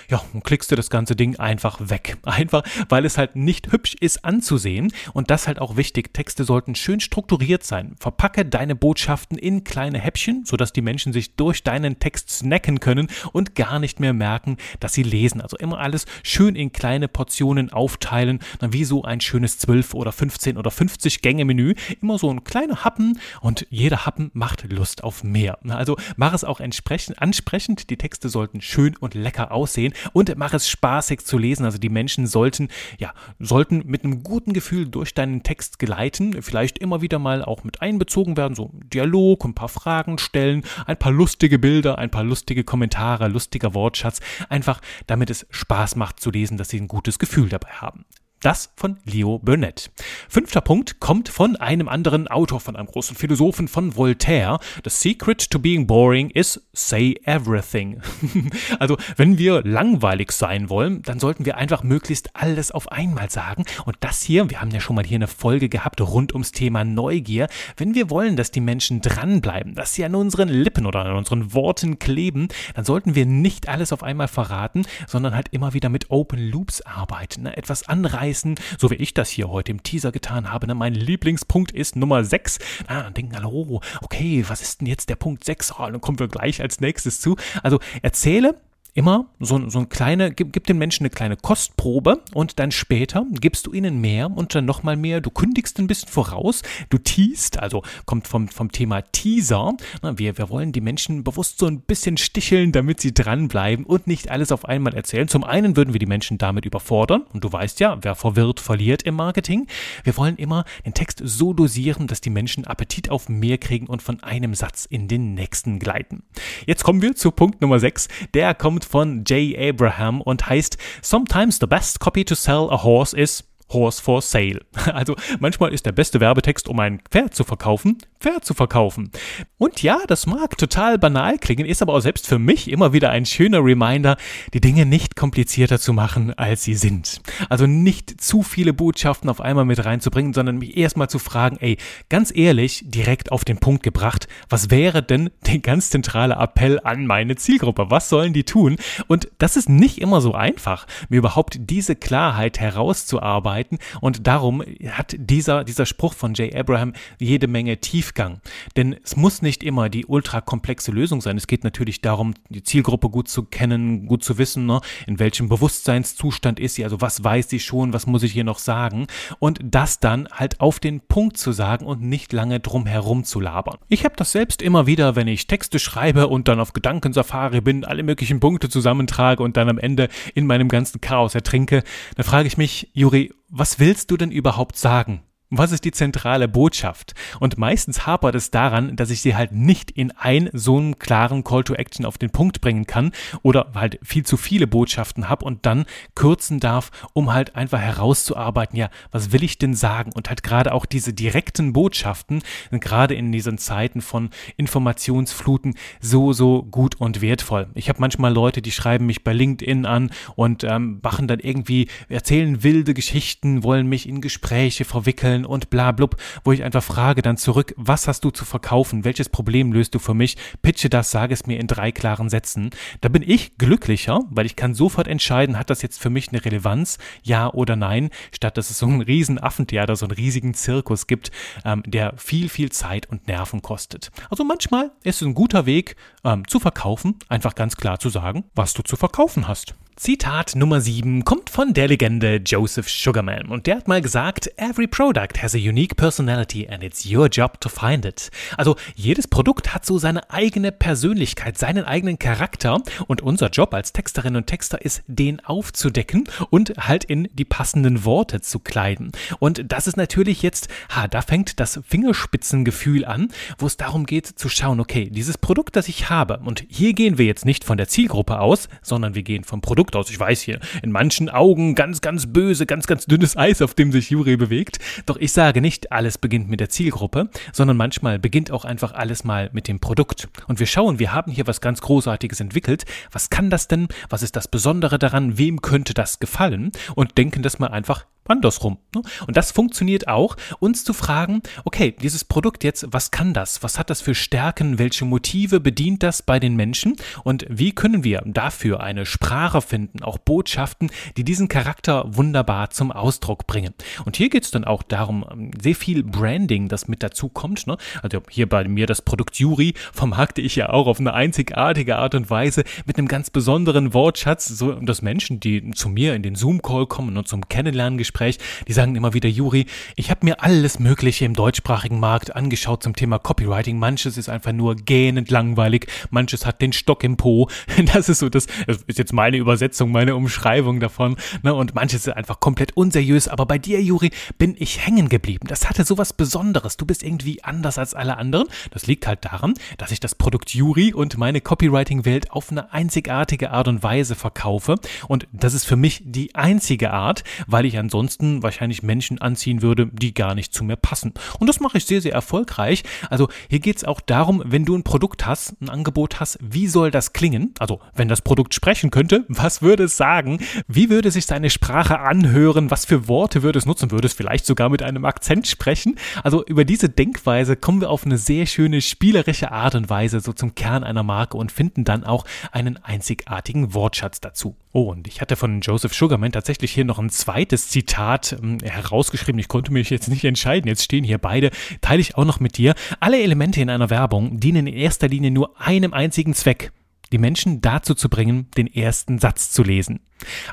ja, 0.10 0.22
und 0.34 0.44
klickst 0.44 0.70
du 0.72 0.76
das 0.76 0.90
ganze 0.90 1.16
Ding 1.16 1.38
einfach 1.38 1.80
weg. 1.80 2.18
Einfach, 2.24 2.64
weil 2.90 3.06
es 3.06 3.18
halt 3.18 3.38
nicht 3.38 3.72
hübsch 3.72 3.96
ist 4.00 4.26
anzusehen. 4.26 4.92
Und 5.14 5.30
das 5.32 5.48
halt 5.48 5.60
auch 5.60 5.78
wichtig. 5.78 6.14
Texte 6.14 6.44
sollten 6.44 6.76
schön 6.76 7.00
strukturiert 7.00 7.64
sein. 7.64 7.96
Verpacke 7.98 8.46
deine 8.46 8.76
Botschaften 8.76 9.38
in 9.38 9.64
kleine 9.64 10.00
Häppchen, 10.00 10.44
sodass 10.46 10.74
die 10.74 10.82
Menschen 10.82 11.14
sich 11.14 11.36
durch 11.36 11.64
deinen 11.64 12.00
Text 12.00 12.09
Text 12.10 12.32
snacken 12.32 12.80
können 12.80 13.08
und 13.34 13.54
gar 13.54 13.78
nicht 13.78 14.00
mehr 14.00 14.13
merken, 14.13 14.58
dass 14.80 14.94
sie 14.94 15.04
lesen. 15.04 15.42
Also 15.42 15.58
immer 15.58 15.78
alles 15.78 16.08
schön 16.24 16.56
in 16.56 16.72
kleine 16.72 17.08
Portionen 17.08 17.72
aufteilen, 17.72 18.39
wie 18.62 18.84
so 18.84 19.04
ein 19.04 19.22
schönes 19.22 19.60
12 19.60 19.94
oder 19.94 20.12
15 20.12 20.58
oder 20.58 20.72
50 20.72 21.22
Gänge 21.22 21.46
Menü. 21.46 21.75
Immer 22.01 22.18
so 22.18 22.32
ein 22.32 22.44
kleiner 22.44 22.84
Happen 22.84 23.20
und 23.42 23.68
jeder 23.70 24.08
Happen 24.08 24.32
macht 24.34 24.63
Lust 24.72 25.04
auf 25.04 25.24
mehr. 25.24 25.60
Also 25.68 25.98
mach 26.18 26.34
es 26.34 26.44
auch 26.44 26.60
entsprechend 26.60 27.22
ansprechend. 27.22 27.92
Die 27.92 27.98
Texte 27.98 28.28
sollten 28.30 28.60
schön 28.60 28.98
und 28.98 29.13
lecker 29.13 29.51
aussehen 29.51 29.94
und 30.12 30.36
mach 30.36 30.56
es 30.56 30.68
spaßig 30.68 31.24
zu 31.24 31.38
lesen. 31.38 31.63
Also 31.63 31.78
die 31.78 31.89
Menschen 31.89 32.25
sollten, 32.25 32.70
ja, 32.98 33.13
sollten 33.38 33.84
mit 33.86 34.04
einem 34.04 34.24
guten 34.24 34.54
Gefühl 34.54 34.88
durch 34.89 35.13
deinen 35.13 35.44
Text 35.44 35.78
geleiten, 35.78 36.42
vielleicht 36.42 36.80
immer 36.80 37.04
wieder 37.04 37.20
mal 37.20 37.46
auch 37.46 37.63
mit 37.63 37.84
einbezogen 37.84 38.36
werden, 38.36 38.56
so 38.56 38.72
Dialog, 38.92 39.46
ein 39.46 39.54
paar 39.54 39.70
Fragen 39.70 40.18
stellen, 40.18 40.63
ein 40.88 40.98
paar 40.98 41.12
lustige 41.20 41.60
Bilder, 41.60 41.99
ein 42.00 42.12
paar 42.12 42.24
lustige 42.24 42.63
Kommentare, 42.63 43.27
lustiger 43.27 43.74
Wortschatz, 43.74 44.20
einfach 44.50 44.82
damit 45.08 45.29
es 45.29 45.46
Spaß 45.50 45.96
macht 45.96 46.20
zu 46.20 46.32
lesen, 46.32 46.58
dass 46.58 46.70
sie 46.70 46.79
ein 46.79 46.88
gutes 46.88 47.20
Gefühl 47.20 47.50
dabei 47.50 47.70
haben. 47.70 48.06
Das 48.41 48.72
von 48.77 48.96
Leo 49.03 49.38
Burnett. 49.39 49.91
Fünfter 50.29 50.62
Punkt 50.62 51.01
kommt 51.01 51.27
von 51.27 51.58
einem 51.58 51.89
anderen 51.89 52.29
Autor, 52.29 52.62
von 52.62 52.77
einem 52.77 52.88
großen 52.88 53.13
Philosophen, 53.17 53.67
von 53.67 53.98
Voltaire. 53.98 54.60
The 54.86 54.89
secret 54.89 55.50
to 55.50 55.60
being 55.60 55.86
boring 55.86 56.29
is 56.29 56.62
say 56.72 57.19
everything. 57.25 58.01
also, 58.79 58.96
wenn 59.17 59.38
wir 59.38 59.62
langweilig 59.63 60.31
sein 60.31 60.69
wollen, 60.69 61.01
dann 61.01 61.19
sollten 61.19 61.43
wir 61.43 61.58
einfach 61.58 61.84
möglichst 61.84 62.34
alles 62.34 62.72
auf 62.72 62.89
einmal 62.93 63.29
sagen. 63.29 63.65
Und 63.84 63.98
das 64.00 64.22
hier, 64.22 64.50
wir 64.50 64.62
haben 64.62 64.72
ja 64.72 64.79
schon 64.79 64.96
mal 64.96 65.05
hier 65.05 65.17
eine 65.17 65.27
Folge 65.27 65.67
gehabt 65.67 66.00
rund 66.00 66.31
ums 66.31 66.53
Thema 66.53 66.86
Neugier. 66.86 67.50
Wenn 67.75 67.93
wir 67.93 68.10
wollen, 68.10 68.38
dass 68.38 68.51
die 68.51 68.62
Menschen 68.62 69.01
dranbleiben, 69.01 69.75
dass 69.75 69.96
sie 69.96 70.05
an 70.05 70.15
unseren 70.15 70.48
Lippen 70.48 70.86
oder 70.86 71.03
an 71.03 71.17
unseren 71.17 71.53
Worten 71.53 72.00
kleben, 72.00 72.48
dann 72.74 72.86
sollten 72.86 73.15
wir 73.15 73.25
nicht 73.25 73.67
alles 73.67 73.91
auf 73.91 74.01
einmal 74.01 74.29
verraten, 74.29 74.86
sondern 75.08 75.36
halt 75.36 75.50
immer 75.51 75.74
wieder 75.74 75.89
mit 75.89 76.10
Open 76.10 76.39
Loops 76.39 76.81
arbeiten, 76.84 77.43
ne? 77.43 77.58
etwas 77.58 77.84
anreißen 77.84 78.28
anreißen, 78.29 78.55
so 78.77 78.89
wie 78.91 78.95
ich 78.95 79.13
das 79.13 79.29
hier 79.29 79.50
heute 79.50 79.71
im 79.71 79.83
Teaser 79.83 80.12
getan 80.12 80.51
habe. 80.51 80.67
Ne? 80.67 80.75
Mein 80.75 80.93
Lieblingspunkt 80.93 81.71
ist 81.71 81.95
Nummer 81.95 82.24
6. 82.24 82.59
Ah, 82.88 83.03
dann 83.03 83.13
denken 83.13 83.36
alle, 83.36 83.48
oh, 83.48 83.81
okay, 84.01 84.45
was 84.48 84.62
ist 84.62 84.81
denn 84.81 84.88
jetzt 84.88 85.09
der 85.09 85.15
Punkt 85.15 85.43
6? 85.43 85.74
Oh, 85.79 85.89
dann 85.89 86.01
kommen 86.01 86.19
wir 86.19 86.27
gleich 86.27 86.62
als 86.62 86.79
nächstes 86.79 87.19
zu. 87.19 87.36
Also 87.63 87.79
erzähle 88.01 88.55
immer 89.00 89.27
so, 89.39 89.70
so 89.70 89.79
ein 89.79 89.88
kleine, 89.88 90.29
gib, 90.29 90.51
gib, 90.51 90.68
den 90.68 90.77
Menschen 90.77 91.03
eine 91.03 91.10
kleine 91.10 91.38
Kostprobe 91.38 92.22
und 92.34 92.60
dann 92.60 92.70
später 92.70 93.25
gibst 93.32 93.65
du 93.65 93.72
ihnen 93.72 94.01
mehr 94.01 94.29
und 94.29 94.53
dann 94.53 94.65
nochmal 94.65 94.98
mehr. 94.98 95.22
Du 95.22 95.29
kündigst 95.29 95.79
ein 95.79 95.88
bisschen 95.88 96.10
voraus, 96.10 96.63
du 96.89 96.98
teast, 96.98 97.60
also 97.60 97.82
kommt 98.06 98.27
vom, 98.27 98.50
vom 98.50 98.74
Thema 98.74 99.01
Teaser. 99.01 99.77
Na, 100.01 100.18
wir, 100.18 100.38
wir 100.38 100.50
wollen 100.50 100.74
die 100.74 100.82
Menschen 100.82 101.24
bewusst 101.24 101.60
so 101.60 101.68
ein 101.68 101.79
bisschen 101.79 102.18
sticheln, 102.18 102.74
damit 102.74 103.00
sie 103.00 103.13
dranbleiben 103.13 103.86
und 103.86 104.06
nicht 104.06 104.29
alles 104.32 104.51
auf 104.51 104.65
einmal 104.65 104.94
erzählen. 104.94 105.29
Zum 105.29 105.46
einen 105.46 105.77
würden 105.77 105.94
wir 105.94 106.00
die 106.00 106.06
Menschen 106.06 106.38
damit 106.38 106.65
überfordern 106.65 107.22
und 107.32 107.41
du 107.46 107.53
weißt 107.53 107.79
ja, 107.79 107.98
wer 108.01 108.15
verwirrt, 108.15 108.60
verliert 108.60 109.03
im 109.03 109.15
Marketing. 109.15 109.68
Wir 110.03 110.18
wollen 110.18 110.36
immer 110.36 110.65
den 110.86 110.94
Text 110.94 111.22
so 111.24 111.53
dosieren, 111.53 112.08
dass 112.08 112.20
die 112.20 112.32
Menschen 112.32 112.68
Appetit 112.68 113.10
auf 113.10 113.29
mehr 113.29 113.60
kriegen 113.60 113.88
und 113.88 114.01
von 114.01 114.22
einem 114.24 114.56
Satz 114.56 114.84
in 114.84 115.08
den 115.08 115.36
nächsten 115.36 115.79
gleiten. 115.79 116.24
Jetzt 116.65 116.84
kommen 116.84 117.01
wir 117.01 117.15
zu 117.15 117.32
Punkt 117.32 117.62
Nummer 117.62 117.79
6. 117.79 118.10
Der 118.34 118.53
kommt 118.53 118.88
von 118.89 119.24
J. 119.24 119.55
Abraham 119.58 120.22
und 120.22 120.48
heißt 120.48 120.77
Sometimes 121.01 121.60
the 121.60 121.67
best 121.67 122.00
copy 122.00 122.25
to 122.25 122.36
sell 122.36 122.67
a 122.72 122.84
horse 122.84 123.15
is 123.15 123.43
Horse 123.72 124.02
for 124.02 124.22
Sale. 124.22 124.62
Also 125.00 125.16
manchmal 125.40 125.74
ist 125.74 125.86
der 125.86 125.92
beste 125.92 126.20
Werbetext, 126.20 126.68
um 126.68 126.80
ein 126.80 127.00
Pferd 127.10 127.36
zu 127.36 127.44
verkaufen, 127.44 128.00
Pferd 128.20 128.44
zu 128.44 128.54
verkaufen. 128.54 129.12
Und 129.58 129.82
ja, 129.84 130.00
das 130.08 130.26
mag 130.26 130.58
total 130.58 130.98
banal 130.98 131.38
klingen, 131.38 131.66
ist 131.66 131.82
aber 131.82 131.94
auch 131.94 132.00
selbst 132.00 132.28
für 132.28 132.40
mich 132.40 132.70
immer 132.70 132.92
wieder 132.92 133.12
ein 133.12 133.26
schöner 133.26 133.64
Reminder, 133.64 134.18
die 134.54 134.60
Dinge 134.60 134.86
nicht 134.86 135.16
komplizierter 135.16 135.80
zu 135.80 135.94
machen, 135.94 136.34
als 136.34 136.64
sie 136.64 136.74
sind. 136.74 137.22
Also 137.50 137.68
nicht 137.68 138.20
zu 138.20 138.42
viele 138.44 138.74
Botschaften 138.74 139.30
auf 139.30 139.42
einmal 139.42 139.66
mit 139.66 139.86
reinzubringen, 139.86 140.34
sondern 140.34 140.58
mich 140.58 140.76
erstmal 140.76 141.10
zu 141.10 141.20
fragen, 141.20 141.58
ey, 141.62 141.78
ganz 142.10 142.36
ehrlich, 142.36 142.84
direkt 142.86 143.32
auf 143.32 143.46
den 143.46 143.60
Punkt 143.60 143.84
gebracht, 143.84 144.28
was 144.50 144.70
wäre 144.70 145.04
denn 145.04 145.30
der 145.46 145.60
ganz 145.60 145.90
zentrale 145.90 146.36
Appell 146.36 146.80
an 146.84 147.06
meine 147.06 147.36
Zielgruppe? 147.36 147.90
Was 147.90 148.10
sollen 148.10 148.34
die 148.34 148.44
tun? 148.44 148.78
Und 149.08 149.30
das 149.38 149.56
ist 149.56 149.70
nicht 149.70 150.00
immer 150.00 150.20
so 150.20 150.34
einfach, 150.34 150.88
mir 151.10 151.18
überhaupt 151.18 151.58
diese 151.70 151.96
Klarheit 151.96 152.60
herauszuarbeiten 152.60 153.59
und 154.01 154.28
darum 154.28 154.63
hat 154.89 155.16
dieser, 155.18 155.63
dieser 155.63 155.86
Spruch 155.86 156.13
von 156.13 156.34
Jay 156.34 156.56
Abraham 156.56 156.94
jede 157.20 157.48
Menge 157.48 157.78
Tiefgang. 157.78 158.42
Denn 158.75 158.96
es 159.04 159.16
muss 159.16 159.42
nicht 159.42 159.63
immer 159.63 159.89
die 159.89 160.06
ultrakomplexe 160.06 160.92
Lösung 160.92 161.22
sein. 161.22 161.38
Es 161.38 161.48
geht 161.48 161.63
natürlich 161.63 162.01
darum, 162.01 162.34
die 162.50 162.63
Zielgruppe 162.63 163.10
gut 163.10 163.28
zu 163.28 163.44
kennen, 163.44 164.06
gut 164.06 164.24
zu 164.24 164.38
wissen, 164.38 164.66
ne, 164.66 164.82
in 165.08 165.20
welchem 165.20 165.50
Bewusstseinszustand 165.50 166.60
ist 166.60 166.75
sie, 166.75 166.84
also 166.84 167.01
was 167.01 167.24
weiß 167.24 167.50
sie 167.50 167.60
schon, 167.60 167.94
was 167.94 168.08
muss 168.08 168.24
ich 168.24 168.32
hier 168.32 168.44
noch 168.44 168.60
sagen 168.60 169.08
und 169.39 169.60
das 169.63 170.00
dann 170.00 170.28
halt 170.32 170.60
auf 170.60 170.80
den 170.80 171.01
Punkt 171.01 171.38
zu 171.38 171.51
sagen 171.51 171.86
und 171.86 172.01
nicht 172.01 172.34
lange 172.34 172.60
drum 172.60 172.86
herum 172.86 173.24
zu 173.24 173.39
labern. 173.39 173.78
Ich 173.88 174.06
habe 174.06 174.16
das 174.16 174.32
selbst 174.32 174.62
immer 174.62 174.88
wieder, 174.88 175.16
wenn 175.16 175.28
ich 175.28 175.48
Texte 175.48 175.80
schreibe 175.80 176.28
und 176.28 176.48
dann 176.48 176.60
auf 176.60 176.74
Gedankensafari 176.74 177.62
bin, 177.62 177.86
alle 177.86 178.04
möglichen 178.04 178.39
Punkte 178.39 178.70
zusammentrage 178.70 179.44
und 179.44 179.58
dann 179.58 179.70
am 179.70 179.78
Ende 179.78 180.10
in 180.36 180.46
meinem 180.46 180.68
ganzen 180.68 181.01
Chaos 181.01 181.36
ertrinke, 181.36 181.84
dann 182.16 182.25
frage 182.25 182.48
ich 182.48 182.58
mich, 182.58 182.89
Juri, 182.94 183.34
was 183.50 183.79
willst 183.79 184.12
du 184.12 184.18
denn 184.18 184.32
überhaupt 184.32 184.77
sagen? 184.77 185.24
Was 185.51 185.72
ist 185.72 185.84
die 185.84 185.91
zentrale 185.91 186.48
Botschaft? 186.48 187.15
Und 187.39 187.58
meistens 187.58 188.06
hapert 188.06 188.36
es 188.36 188.51
daran, 188.51 188.96
dass 188.96 189.10
ich 189.10 189.24
sie 189.24 189.36
halt 189.36 189.51
nicht 189.51 189.89
in 189.89 190.12
ein 190.12 190.51
so 190.53 190.77
einen 190.77 191.00
klaren 191.00 191.44
Call 191.44 191.63
to 191.63 191.74
Action 191.74 192.06
auf 192.06 192.20
den 192.20 192.29
Punkt 192.29 192.62
bringen 192.62 192.86
kann 192.86 193.13
oder 193.41 193.72
halt 193.74 193.98
viel 194.03 194.24
zu 194.24 194.38
viele 194.38 194.68
Botschaften 194.68 195.27
habe 195.27 195.46
und 195.46 195.65
dann 195.65 195.86
kürzen 196.13 196.60
darf, 196.60 196.91
um 197.13 197.34
halt 197.34 197.56
einfach 197.56 197.79
herauszuarbeiten, 197.79 198.77
ja, 198.77 198.91
was 199.10 199.32
will 199.32 199.44
ich 199.44 199.58
denn 199.58 199.74
sagen? 199.74 200.12
Und 200.13 200.29
halt 200.29 200.44
gerade 200.44 200.72
auch 200.72 200.86
diese 200.86 201.13
direkten 201.13 201.74
Botschaften 201.74 202.44
sind 202.70 202.84
gerade 202.84 203.15
in 203.15 203.32
diesen 203.32 203.58
Zeiten 203.58 204.01
von 204.01 204.29
Informationsfluten 204.56 205.74
so, 206.00 206.32
so 206.32 206.62
gut 206.62 207.01
und 207.01 207.22
wertvoll. 207.22 207.70
Ich 207.74 207.89
habe 207.89 208.01
manchmal 208.01 208.32
Leute, 208.32 208.62
die 208.62 208.72
schreiben 208.72 209.08
mich 209.08 209.24
bei 209.24 209.34
LinkedIn 209.34 209.88
an 209.88 210.12
und 210.36 210.63
ähm, 210.63 211.00
machen 211.01 211.27
dann 211.27 211.39
irgendwie, 211.39 211.88
erzählen 212.08 212.62
wilde 212.62 212.94
Geschichten, 212.94 213.63
wollen 213.63 213.88
mich 213.88 214.08
in 214.08 214.22
Gespräche 214.22 214.86
verwickeln 214.86 215.38
stellen 215.39 215.46
und 215.46 215.69
bla 215.69 215.91
blub, 215.91 216.15
wo 216.43 216.51
ich 216.51 216.63
einfach 216.63 216.84
frage 216.84 217.22
dann 217.22 217.38
zurück, 217.38 217.74
was 217.77 218.08
hast 218.08 218.24
du 218.24 218.31
zu 218.31 218.46
verkaufen? 218.46 219.03
Welches 219.05 219.29
Problem 219.29 219.72
löst 219.72 219.96
du 219.96 220.00
für 220.00 220.13
mich? 220.13 220.38
Pitche 220.62 220.89
das, 220.89 221.12
sage 221.12 221.34
es 221.34 221.46
mir 221.46 221.60
in 221.60 221.67
drei 221.67 221.91
klaren 221.91 222.29
Sätzen. 222.29 222.69
Da 223.01 223.10
bin 223.10 223.24
ich 223.25 223.58
glücklicher, 223.58 224.22
weil 224.29 224.46
ich 224.46 224.55
kann 224.55 224.74
sofort 224.74 225.08
entscheiden, 225.08 225.58
hat 225.58 225.69
das 225.69 225.81
jetzt 225.81 226.00
für 226.00 226.10
mich 226.10 226.29
eine 226.29 226.43
Relevanz, 226.43 226.98
ja 227.24 227.51
oder 227.51 227.75
nein, 227.75 228.10
statt 228.34 228.58
dass 228.58 228.69
es 228.69 228.79
so 228.79 228.86
einen 228.86 229.01
riesen 229.01 229.39
Affentheater, 229.39 229.96
so 229.96 230.05
einen 230.05 230.15
riesigen 230.15 230.53
Zirkus 230.53 231.08
gibt, 231.08 231.31
ähm, 231.65 231.84
der 231.86 232.13
viel, 232.17 232.50
viel 232.50 232.72
Zeit 232.72 233.08
und 233.08 233.27
Nerven 233.27 233.62
kostet. 233.62 234.12
Also 234.29 234.43
manchmal 234.43 234.91
ist 235.03 235.22
es 235.22 235.27
ein 235.27 235.34
guter 235.34 235.65
Weg 235.65 235.96
ähm, 236.24 236.48
zu 236.48 236.60
verkaufen, 236.60 237.15
einfach 237.29 237.55
ganz 237.55 237.77
klar 237.77 238.00
zu 238.00 238.10
sagen, 238.10 238.46
was 238.55 238.74
du 238.74 238.81
zu 238.84 238.96
verkaufen 238.96 239.48
hast. 239.48 239.75
Zitat 240.00 240.56
Nummer 240.56 240.79
7 240.79 241.25
kommt 241.25 241.50
von 241.50 241.74
der 241.74 241.89
Legende 241.89 242.38
Joseph 242.38 242.89
Sugarman 242.89 243.48
und 243.48 243.68
der 243.68 243.75
hat 243.75 243.89
mal 243.89 244.01
gesagt, 244.01 244.50
Every 244.56 244.88
product 244.88 245.44
has 245.44 245.53
a 245.53 245.58
unique 245.58 245.98
personality 245.98 246.70
and 246.70 246.86
it's 246.86 247.06
your 247.06 247.27
job 247.27 247.60
to 247.60 247.68
find 247.68 248.06
it. 248.06 248.32
Also 248.56 248.77
jedes 248.96 249.27
Produkt 249.27 249.74
hat 249.74 249.86
so 249.86 249.98
seine 249.98 250.29
eigene 250.29 250.72
Persönlichkeit, 250.72 251.58
seinen 251.58 251.84
eigenen 251.84 252.18
Charakter 252.18 252.82
und 253.08 253.22
unser 253.22 253.50
Job 253.50 253.74
als 253.74 253.91
Texterinnen 253.91 254.38
und 254.38 254.48
Texter 254.48 254.82
ist, 254.82 255.03
den 255.08 255.41
aufzudecken 255.41 256.29
und 256.50 256.75
halt 256.77 257.03
in 257.03 257.27
die 257.34 257.44
passenden 257.44 258.06
Worte 258.06 258.39
zu 258.39 258.60
kleiden. 258.60 259.12
Und 259.39 259.65
das 259.68 259.86
ist 259.86 259.98
natürlich 259.98 260.41
jetzt, 260.41 260.70
ha, 260.96 261.10
da 261.10 261.22
fängt 261.22 261.60
das 261.60 261.82
Fingerspitzengefühl 261.86 263.03
an, 263.03 263.34
wo 263.58 263.65
es 263.65 263.75
darum 263.75 264.06
geht 264.06 264.27
zu 264.27 264.48
schauen, 264.48 264.79
okay, 264.79 265.10
dieses 265.12 265.38
Produkt, 265.38 265.75
das 265.75 265.89
ich 265.89 266.10
habe 266.10 266.39
und 266.46 266.63
hier 266.70 266.94
gehen 266.94 267.18
wir 267.18 267.25
jetzt 267.25 267.44
nicht 267.44 267.65
von 267.65 267.75
der 267.75 267.89
Zielgruppe 267.89 268.39
aus, 268.39 268.70
sondern 268.82 269.13
wir 269.13 269.24
gehen 269.24 269.44
vom 269.44 269.60
Produkt 269.60 269.88
Produkt 269.89 269.96
aus. 269.96 270.12
Ich 270.12 270.19
weiß 270.19 270.41
hier, 270.41 270.60
in 270.84 270.91
manchen 270.91 271.29
Augen 271.29 271.75
ganz, 271.75 272.01
ganz 272.01 272.27
böse, 272.27 272.65
ganz, 272.65 272.88
ganz 272.88 273.05
dünnes 273.05 273.36
Eis, 273.38 273.62
auf 273.62 273.74
dem 273.74 273.91
sich 273.91 274.10
Juri 274.10 274.38
bewegt. 274.38 274.79
Doch 275.05 275.17
ich 275.17 275.31
sage 275.31 275.62
nicht, 275.62 275.91
alles 275.91 276.17
beginnt 276.17 276.50
mit 276.50 276.60
der 276.60 276.69
Zielgruppe, 276.69 277.29
sondern 277.51 277.77
manchmal 277.77 278.19
beginnt 278.19 278.51
auch 278.51 278.65
einfach 278.65 278.93
alles 278.93 279.24
mal 279.24 279.50
mit 279.51 279.67
dem 279.67 279.79
Produkt. 279.79 280.29
Und 280.48 280.60
wir 280.60 280.67
schauen, 280.67 281.00
wir 281.00 281.13
haben 281.13 281.31
hier 281.31 281.48
was 281.48 281.62
ganz 281.62 281.81
Großartiges 281.81 282.39
entwickelt. 282.39 282.86
Was 283.12 283.29
kann 283.29 283.50
das 283.50 283.67
denn? 283.67 283.88
Was 284.10 284.24
ist 284.24 284.36
das 284.36 284.48
Besondere 284.48 285.00
daran? 285.00 285.38
Wem 285.38 285.62
könnte 285.62 285.93
das 285.93 286.19
gefallen? 286.19 286.72
Und 286.96 287.17
denken 287.17 287.41
das 287.41 287.60
mal 287.60 287.67
einfach 287.67 288.05
andersrum. 288.29 288.77
Ne? 288.95 289.01
Und 289.27 289.38
das 289.38 289.51
funktioniert 289.51 290.07
auch, 290.07 290.38
uns 290.59 290.83
zu 290.83 290.93
fragen, 290.93 291.41
okay, 291.65 291.95
dieses 292.01 292.24
Produkt 292.24 292.63
jetzt, 292.63 292.88
was 292.91 293.12
kann 293.12 293.33
das? 293.33 293.63
Was 293.63 293.79
hat 293.79 293.89
das 293.89 294.01
für 294.01 294.15
Stärken? 294.15 294.79
Welche 294.79 295.05
Motive 295.05 295.59
bedient 295.59 296.03
das 296.03 296.21
bei 296.21 296.39
den 296.39 296.55
Menschen? 296.55 296.95
Und 297.24 297.45
wie 297.50 297.74
können 297.74 298.03
wir 298.03 298.21
dafür 298.25 298.81
eine 298.81 299.05
Sprache 299.05 299.62
finden, 299.62 300.03
auch 300.03 300.17
Botschaften, 300.17 300.91
die 301.17 301.24
diesen 301.24 301.48
Charakter 301.48 302.15
wunderbar 302.15 302.69
zum 302.69 302.91
Ausdruck 302.91 303.48
bringen? 303.48 303.74
Und 304.05 304.17
hier 304.17 304.29
geht 304.29 304.43
es 304.43 304.51
dann 304.51 304.63
auch 304.63 304.83
darum, 304.83 305.25
ähm, 305.31 305.51
sehr 305.59 305.75
viel 305.75 306.03
Branding, 306.03 306.67
das 306.69 306.88
mit 306.88 307.03
dazu 307.03 307.29
kommt. 307.29 307.67
Ne? 307.67 307.77
Also 308.01 308.21
hier 308.29 308.48
bei 308.48 308.67
mir 308.67 308.86
das 308.86 309.01
Produkt 309.01 309.38
Juri 309.38 309.74
vermarkte 309.91 310.41
ich 310.41 310.55
ja 310.55 310.69
auch 310.69 310.88
auf 310.88 311.00
eine 311.00 311.13
einzigartige 311.13 311.98
Art 311.98 312.15
und 312.15 312.29
Weise 312.29 312.63
mit 312.86 312.98
einem 312.98 313.07
ganz 313.07 313.29
besonderen 313.29 313.93
Wortschatz, 313.93 314.48
so 314.48 314.74
dass 314.74 315.01
Menschen, 315.01 315.39
die 315.39 315.71
zu 315.71 315.89
mir 315.89 316.13
in 316.15 316.24
den 316.24 316.36
Zoom-Call 316.36 316.88
kommen 316.88 317.17
und 317.17 317.27
zum 317.27 317.48
Kennenlerngespräch 317.48 318.19
Gespräch, 318.20 318.38
die 318.68 318.74
sagen 318.74 318.96
immer 318.96 319.14
wieder, 319.14 319.30
Juri, 319.30 319.66
ich 319.96 320.12
habe 320.12 320.26
mir 320.26 320.44
alles 320.44 320.80
Mögliche 320.80 321.26
im 321.26 321.34
deutschsprachigen 321.34 322.00
Markt 322.00 322.36
angeschaut 322.36 322.84
zum 322.84 322.96
Thema 322.96 323.18
Copywriting. 323.18 323.80
Manches 323.80 324.18
ist 324.18 324.28
einfach 324.28 324.52
nur 324.52 324.76
gähnend 324.76 325.32
langweilig, 325.32 325.88
manches 326.10 326.46
hat 326.46 326.62
den 326.62 326.74
Stock 326.74 327.04
im 327.04 327.18
Po. 327.18 327.48
Das 327.94 328.08
ist 328.08 328.20
so, 328.20 328.30
das, 328.30 328.46
das 328.68 328.84
ist 328.86 329.00
jetzt 329.00 329.14
meine 329.14 329.38
Übersetzung, 329.38 329.92
meine 329.92 330.16
Umschreibung 330.16 330.80
davon. 330.80 331.16
Ne? 331.44 331.54
Und 331.56 331.74
manches 331.74 332.06
ist 332.06 332.14
einfach 332.14 332.40
komplett 332.40 332.76
unseriös. 332.78 333.28
Aber 333.28 333.46
bei 333.46 333.58
dir, 333.58 333.82
Juri, 333.82 334.12
bin 334.38 334.56
ich 334.60 334.86
hängen 334.86 335.10
geblieben. 335.10 335.48
Das 335.48 335.70
hatte 335.70 335.86
so 335.86 335.98
was 335.98 336.14
Besonderes. 336.14 336.78
Du 336.78 336.86
bist 336.86 337.02
irgendwie 337.02 337.44
anders 337.44 337.80
als 337.80 337.96
alle 337.96 338.18
anderen. 338.18 338.48
Das 338.72 338.86
liegt 338.86 339.08
halt 339.08 339.26
daran, 339.26 339.56
dass 339.78 339.92
ich 339.92 340.00
das 340.00 340.14
Produkt 340.14 340.54
Juri 340.54 340.94
und 340.94 341.18
meine 341.18 341.42
Copywriting-Welt 341.42 342.32
auf 342.32 342.52
eine 342.52 342.72
einzigartige 342.74 343.52
Art 343.52 343.68
und 343.68 343.82
Weise 343.82 344.16
verkaufe. 344.16 344.76
Und 345.08 345.28
das 345.32 345.54
ist 345.54 345.66
für 345.66 345.78
mich 345.78 346.04
die 346.06 346.36
einzige 346.36 346.92
Art, 346.92 347.24
weil 347.48 347.66
ich 347.66 347.78
ansonsten 347.78 347.99
ansonsten 348.00 348.41
wahrscheinlich 348.44 348.82
Menschen 348.82 349.20
anziehen 349.20 349.62
würde, 349.62 349.88
die 349.88 350.13
gar 350.13 350.34
nicht 350.34 350.53
zu 350.53 350.63
mir 350.63 350.77
passen. 350.77 351.13
Und 351.38 351.48
das 351.48 351.60
mache 351.60 351.77
ich 351.79 351.86
sehr, 351.86 352.01
sehr 352.01 352.13
erfolgreich. 352.13 352.84
Also 353.10 353.27
hier 353.50 353.60
geht 353.60 353.75
es 353.75 353.84
auch 353.84 354.00
darum, 354.00 354.41
wenn 354.46 354.63
du 354.63 354.77
ein 354.77 354.84
Produkt 354.84 355.25
hast, 355.25 355.62
ein 355.62 355.68
Angebot 355.68 356.22
hast, 356.22 356.39
wie 356.41 356.68
soll 356.68 356.91
das 356.91 357.12
klingen? 357.12 357.53
Also 357.60 357.82
wenn 357.94 358.08
das 358.08 358.22
Produkt 358.22 358.53
sprechen 358.53 358.89
könnte, 358.89 359.25
was 359.27 359.62
würde 359.62 359.84
es 359.84 359.98
sagen? 359.98 360.39
Wie 360.70 360.89
würde 360.89 361.12
sich 361.12 361.25
seine 361.25 361.50
Sprache 361.50 362.00
anhören? 362.00 362.72
Was 362.72 362.86
für 362.86 363.10
Worte 363.10 363.44
würde 363.44 363.60
es 363.60 363.65
nutzen? 363.65 363.91
Würde 363.91 364.08
es 364.08 364.13
vielleicht 364.13 364.46
sogar 364.46 364.70
mit 364.70 364.82
einem 364.82 365.03
Akzent 365.03 365.48
sprechen? 365.48 365.96
Also 366.24 366.46
über 366.46 366.63
diese 366.63 366.88
Denkweise 366.88 367.58
kommen 367.58 367.82
wir 367.82 367.89
auf 367.89 368.06
eine 368.06 368.18
sehr 368.18 368.46
schöne 368.46 368.79
spielerische 368.79 369.51
Art 369.51 369.75
und 369.75 369.89
Weise 369.89 370.22
so 370.22 370.32
zum 370.32 370.56
Kern 370.56 370.86
einer 370.86 371.03
Marke 371.03 371.36
und 371.36 371.51
finden 371.51 371.84
dann 371.84 372.05
auch 372.05 372.24
einen 372.53 372.77
einzigartigen 372.77 373.74
Wortschatz 373.74 374.22
dazu. 374.22 374.55
Oh, 374.72 374.92
und 374.92 375.07
ich 375.07 375.20
hatte 375.20 375.35
von 375.35 375.62
Joseph 375.62 375.94
Sugarman 375.94 376.31
tatsächlich 376.31 376.72
hier 376.72 376.85
noch 376.85 377.00
ein 377.00 377.09
zweites 377.09 377.70
Zitat 377.70 377.89
ähm, 377.98 378.60
herausgeschrieben. 378.64 379.40
Ich 379.40 379.48
konnte 379.48 379.74
mich 379.74 379.90
jetzt 379.90 380.08
nicht 380.08 380.24
entscheiden. 380.24 380.68
Jetzt 380.68 380.84
stehen 380.84 381.04
hier 381.04 381.18
beide. 381.18 381.52
Teile 381.82 382.02
ich 382.02 382.16
auch 382.16 382.25
noch 382.25 382.40
mit 382.40 382.58
dir. 382.58 382.75
Alle 383.00 383.22
Elemente 383.22 383.62
in 383.62 383.70
einer 383.70 383.90
Werbung 383.90 384.40
dienen 384.40 384.68
in 384.68 384.74
erster 384.74 385.08
Linie 385.08 385.32
nur 385.32 385.60
einem 385.60 385.94
einzigen 385.94 386.34
Zweck. 386.34 386.72
Die 387.12 387.18
Menschen 387.18 387.62
dazu 387.62 387.96
zu 387.96 388.10
bringen, 388.10 388.48
den 388.56 388.68
ersten 388.68 389.18
Satz 389.18 389.52
zu 389.52 389.64
lesen. 389.64 390.00